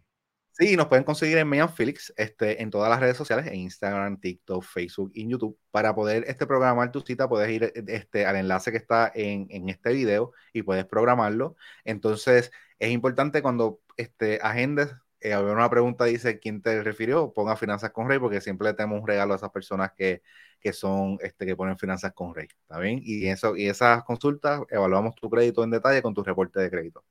Sí, 0.52 0.76
nos 0.76 0.88
pueden 0.88 1.06
conseguir 1.06 1.38
en 1.38 1.48
Meyan 1.48 1.74
Felix 1.74 2.14
este, 2.18 2.62
en 2.62 2.70
todas 2.70 2.90
las 2.90 3.00
redes 3.00 3.18
sociales, 3.18 3.48
en 3.48 3.56
Instagram, 3.56 4.20
TikTok, 4.20 4.64
Facebook 4.64 5.12
y 5.14 5.28
YouTube. 5.28 5.58
Para 5.72 5.96
poder 5.96 6.26
este, 6.28 6.46
programar 6.46 6.92
tu 6.92 7.02
cita, 7.02 7.28
puedes 7.30 7.50
ir 7.50 7.72
este, 7.88 8.26
al 8.26 8.36
enlace 8.36 8.72
que 8.72 8.78
está 8.78 9.12
en, 9.16 9.48
en 9.50 9.70
este 9.70 9.92
video 9.94 10.34
y 10.54 10.62
puedes 10.64 10.86
programarlo. 10.86 11.56
Entonces, 11.86 12.52
es 12.80 12.92
importante 12.92 13.42
cuando 13.42 13.80
este, 13.98 14.40
agendes 14.42 14.94
eh, 15.22 15.38
una 15.38 15.70
pregunta, 15.70 16.06
dice 16.06 16.40
quién 16.40 16.62
te 16.62 16.82
refirió, 16.84 17.32
ponga 17.32 17.56
finanzas 17.56 17.92
con 17.92 18.10
Rey, 18.10 18.20
porque 18.20 18.42
siempre 18.42 18.68
le 18.68 18.74
tenemos 18.74 19.00
un 19.02 19.08
regalo 19.08 19.34
a 19.34 19.38
esas 19.38 19.52
personas 19.52 19.92
que, 19.96 20.22
que 20.60 20.74
son, 20.74 21.18
este, 21.22 21.46
que 21.46 21.56
ponen 21.56 21.78
finanzas 21.78 22.12
con 22.14 22.34
Rey. 22.36 22.48
¿Está 22.64 22.80
bien? 22.80 23.00
Y 23.04 23.28
eso, 23.28 23.56
y 23.56 23.68
esas 23.68 24.04
consultas, 24.04 24.62
evaluamos 24.70 25.16
tu 25.16 25.30
crédito 25.30 25.64
en 25.64 25.70
detalle 25.72 26.02
con 26.02 26.14
tu 26.14 26.24
reporte 26.24 26.60
de 26.60 26.70
crédito. 26.72 27.04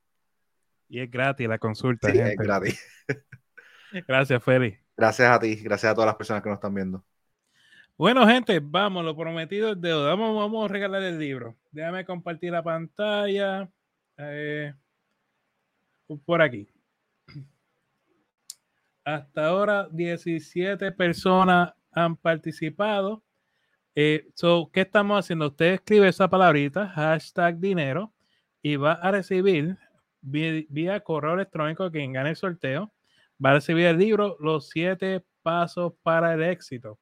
Y 0.91 0.99
es 0.99 1.11
gratis 1.11 1.49
la 1.49 1.59
consulta. 1.59 2.11
Sí, 2.11 2.19
es 2.19 2.37
gratis. 2.37 3.07
Gracias, 4.09 4.43
Feli. 4.43 4.77
Gracias 4.97 5.31
a 5.31 5.39
ti, 5.39 5.57
gracias 5.57 5.93
a 5.93 5.95
todas 5.95 6.07
las 6.07 6.17
personas 6.17 6.43
que 6.43 6.49
nos 6.49 6.57
están 6.57 6.75
viendo. 6.75 7.05
Bueno, 7.97 8.27
gente, 8.27 8.61
vamos, 8.61 9.05
lo 9.05 9.17
prometido 9.17 9.73
es 9.73 9.81
deuda. 9.81 10.11
Vamos, 10.11 10.37
vamos 10.37 10.69
a 10.69 10.73
regalar 10.73 11.03
el 11.03 11.19
libro. 11.19 11.57
Déjame 11.71 12.05
compartir 12.05 12.53
la 12.53 12.63
pantalla. 12.63 13.69
Eh, 14.19 14.73
por 16.25 16.43
aquí. 16.43 16.69
Hasta 19.05 19.47
ahora 19.47 19.89
17 19.91 20.93
personas 20.93 21.73
han 21.93 22.17
participado. 22.17 23.23
Eh, 23.95 24.29
¿Qué 24.73 24.81
estamos 24.81 25.19
haciendo? 25.19 25.47
Usted 25.47 25.75
escribe 25.75 26.09
esa 26.09 26.29
palabrita, 26.29 26.89
hashtag 26.89 27.59
dinero, 27.59 28.13
y 28.63 28.77
va 28.77 28.95
a 28.95 29.11
recibir 29.11 29.79
vía, 30.23 31.01
correo 31.01 31.35
electrónico 31.35 31.91
quien 31.91 32.13
gane 32.13 32.31
el 32.31 32.37
sorteo. 32.37 32.93
Va 33.45 33.51
a 33.51 33.55
recibir 33.55 33.87
el 33.87 33.99
libro 33.99 34.37
Los 34.41 34.69
siete 34.69 35.25
pasos 35.43 35.95
para 36.03 36.35
el 36.35 36.43
éxito. 36.43 36.99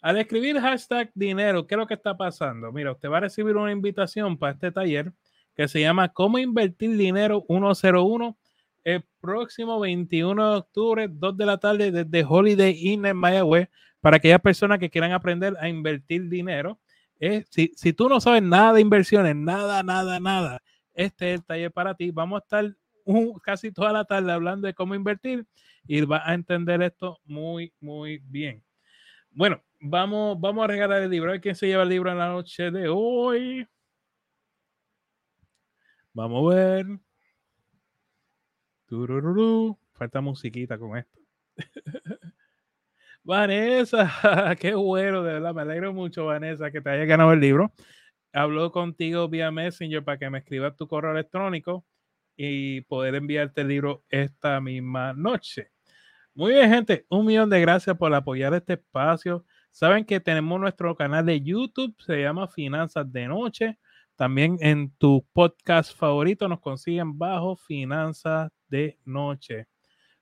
Al 0.00 0.18
escribir 0.18 0.58
hashtag 0.60 1.10
dinero, 1.14 1.66
¿qué 1.66 1.74
es 1.74 1.78
lo 1.78 1.86
que 1.86 1.94
está 1.94 2.16
pasando? 2.16 2.72
Mira, 2.72 2.92
usted 2.92 3.08
va 3.08 3.18
a 3.18 3.20
recibir 3.20 3.56
una 3.56 3.70
invitación 3.70 4.36
para 4.36 4.52
este 4.54 4.72
taller 4.72 5.12
que 5.54 5.68
se 5.68 5.80
llama 5.80 6.08
Cómo 6.08 6.38
invertir 6.38 6.96
dinero 6.96 7.44
101 7.48 8.36
el 8.84 9.04
próximo 9.20 9.78
21 9.78 10.50
de 10.50 10.56
octubre, 10.56 11.08
2 11.08 11.36
de 11.36 11.46
la 11.46 11.58
tarde, 11.58 11.92
desde 11.92 12.24
Holiday 12.28 12.76
Inn 12.80 13.06
en 13.06 13.16
Mayagüez, 13.16 13.68
para 14.00 14.16
aquellas 14.16 14.40
personas 14.40 14.80
que 14.80 14.90
quieran 14.90 15.12
aprender 15.12 15.56
a 15.60 15.68
invertir 15.68 16.28
dinero. 16.28 16.80
si, 17.50 17.72
si 17.76 17.92
tú 17.92 18.08
no 18.08 18.20
sabes 18.20 18.42
nada 18.42 18.72
de 18.72 18.80
inversiones, 18.80 19.36
nada, 19.36 19.84
nada, 19.84 20.18
nada, 20.18 20.60
este 20.94 21.34
es 21.34 21.40
el 21.40 21.44
taller 21.44 21.72
para 21.72 21.94
ti. 21.94 22.10
Vamos 22.10 22.40
a 22.40 22.44
estar 22.44 22.76
casi 23.42 23.72
toda 23.72 23.92
la 23.92 24.04
tarde 24.04 24.32
hablando 24.32 24.66
de 24.66 24.74
cómo 24.74 24.94
invertir 24.94 25.46
y 25.86 26.00
vas 26.02 26.22
a 26.24 26.34
entender 26.34 26.82
esto 26.82 27.18
muy, 27.24 27.72
muy 27.80 28.18
bien. 28.24 28.62
Bueno, 29.30 29.62
vamos, 29.80 30.38
vamos 30.40 30.64
a 30.64 30.66
regalar 30.68 31.02
el 31.02 31.10
libro. 31.10 31.30
A 31.30 31.32
ver 31.32 31.40
quién 31.40 31.54
se 31.54 31.66
lleva 31.66 31.82
el 31.82 31.88
libro 31.88 32.10
en 32.10 32.18
la 32.18 32.28
noche 32.28 32.70
de 32.70 32.88
hoy. 32.88 33.66
Vamos 36.12 36.52
a 36.52 36.54
ver. 36.54 36.86
Falta 39.92 40.20
musiquita 40.20 40.78
con 40.78 40.98
esto. 40.98 41.18
Vanessa, 43.24 44.10
qué 44.60 44.74
bueno, 44.74 45.22
de 45.22 45.34
verdad, 45.34 45.54
me 45.54 45.62
alegro 45.62 45.92
mucho, 45.92 46.26
Vanessa, 46.26 46.70
que 46.70 46.80
te 46.80 46.90
haya 46.90 47.04
ganado 47.04 47.32
el 47.32 47.40
libro. 47.40 47.72
Hablo 48.32 48.72
contigo 48.72 49.28
vía 49.28 49.50
Messenger 49.50 50.02
para 50.02 50.18
que 50.18 50.30
me 50.30 50.38
escribas 50.38 50.74
tu 50.74 50.88
correo 50.88 51.12
electrónico 51.12 51.84
y 52.34 52.80
poder 52.82 53.14
enviarte 53.14 53.60
el 53.60 53.68
libro 53.68 54.04
esta 54.08 54.58
misma 54.60 55.12
noche. 55.12 55.70
Muy 56.34 56.52
bien, 56.52 56.70
gente, 56.70 57.04
un 57.10 57.26
millón 57.26 57.50
de 57.50 57.60
gracias 57.60 57.94
por 57.98 58.14
apoyar 58.14 58.54
este 58.54 58.74
espacio. 58.74 59.44
Saben 59.70 60.06
que 60.06 60.18
tenemos 60.18 60.58
nuestro 60.58 60.96
canal 60.96 61.26
de 61.26 61.42
YouTube, 61.42 61.94
se 61.98 62.22
llama 62.22 62.48
Finanzas 62.48 63.12
de 63.12 63.28
Noche. 63.28 63.78
También 64.16 64.56
en 64.60 64.90
tu 64.96 65.26
podcast 65.34 65.94
favorito 65.94 66.48
nos 66.48 66.60
consiguen 66.60 67.18
bajo 67.18 67.56
Finanzas 67.56 68.50
de 68.68 68.98
Noche. 69.04 69.66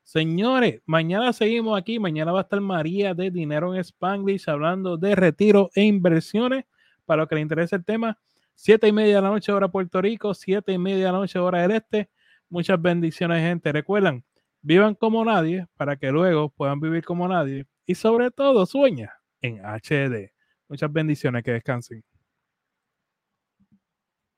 Señores, 0.02 0.82
mañana 0.84 1.32
seguimos 1.32 1.78
aquí. 1.78 2.00
Mañana 2.00 2.32
va 2.32 2.40
a 2.40 2.42
estar 2.42 2.60
María 2.60 3.14
de 3.14 3.30
Dinero 3.30 3.72
en 3.72 3.80
Spanglish 3.80 4.50
hablando 4.50 4.96
de 4.96 5.14
retiro 5.14 5.70
e 5.76 5.84
inversiones. 5.84 6.64
Para 7.10 7.22
los 7.22 7.28
que 7.28 7.34
les 7.34 7.42
interese 7.42 7.74
el 7.74 7.84
tema, 7.84 8.16
siete 8.54 8.86
y 8.86 8.92
media 8.92 9.16
de 9.16 9.22
la 9.22 9.30
noche 9.30 9.50
hora 9.50 9.66
Puerto 9.66 10.00
Rico, 10.00 10.32
siete 10.32 10.70
y 10.70 10.78
media 10.78 11.06
de 11.06 11.12
la 11.12 11.18
noche 11.18 11.40
hora 11.40 11.62
del 11.62 11.72
este. 11.72 12.08
Muchas 12.48 12.80
bendiciones, 12.80 13.42
gente. 13.42 13.72
Recuerdan, 13.72 14.22
vivan 14.62 14.94
como 14.94 15.24
nadie 15.24 15.66
para 15.76 15.96
que 15.96 16.12
luego 16.12 16.50
puedan 16.50 16.78
vivir 16.78 17.04
como 17.04 17.26
nadie. 17.26 17.66
Y 17.84 17.96
sobre 17.96 18.30
todo, 18.30 18.64
sueña 18.64 19.12
en 19.40 19.58
HD. 19.58 20.32
Muchas 20.68 20.92
bendiciones, 20.92 21.42
que 21.42 21.50
descansen. 21.50 22.04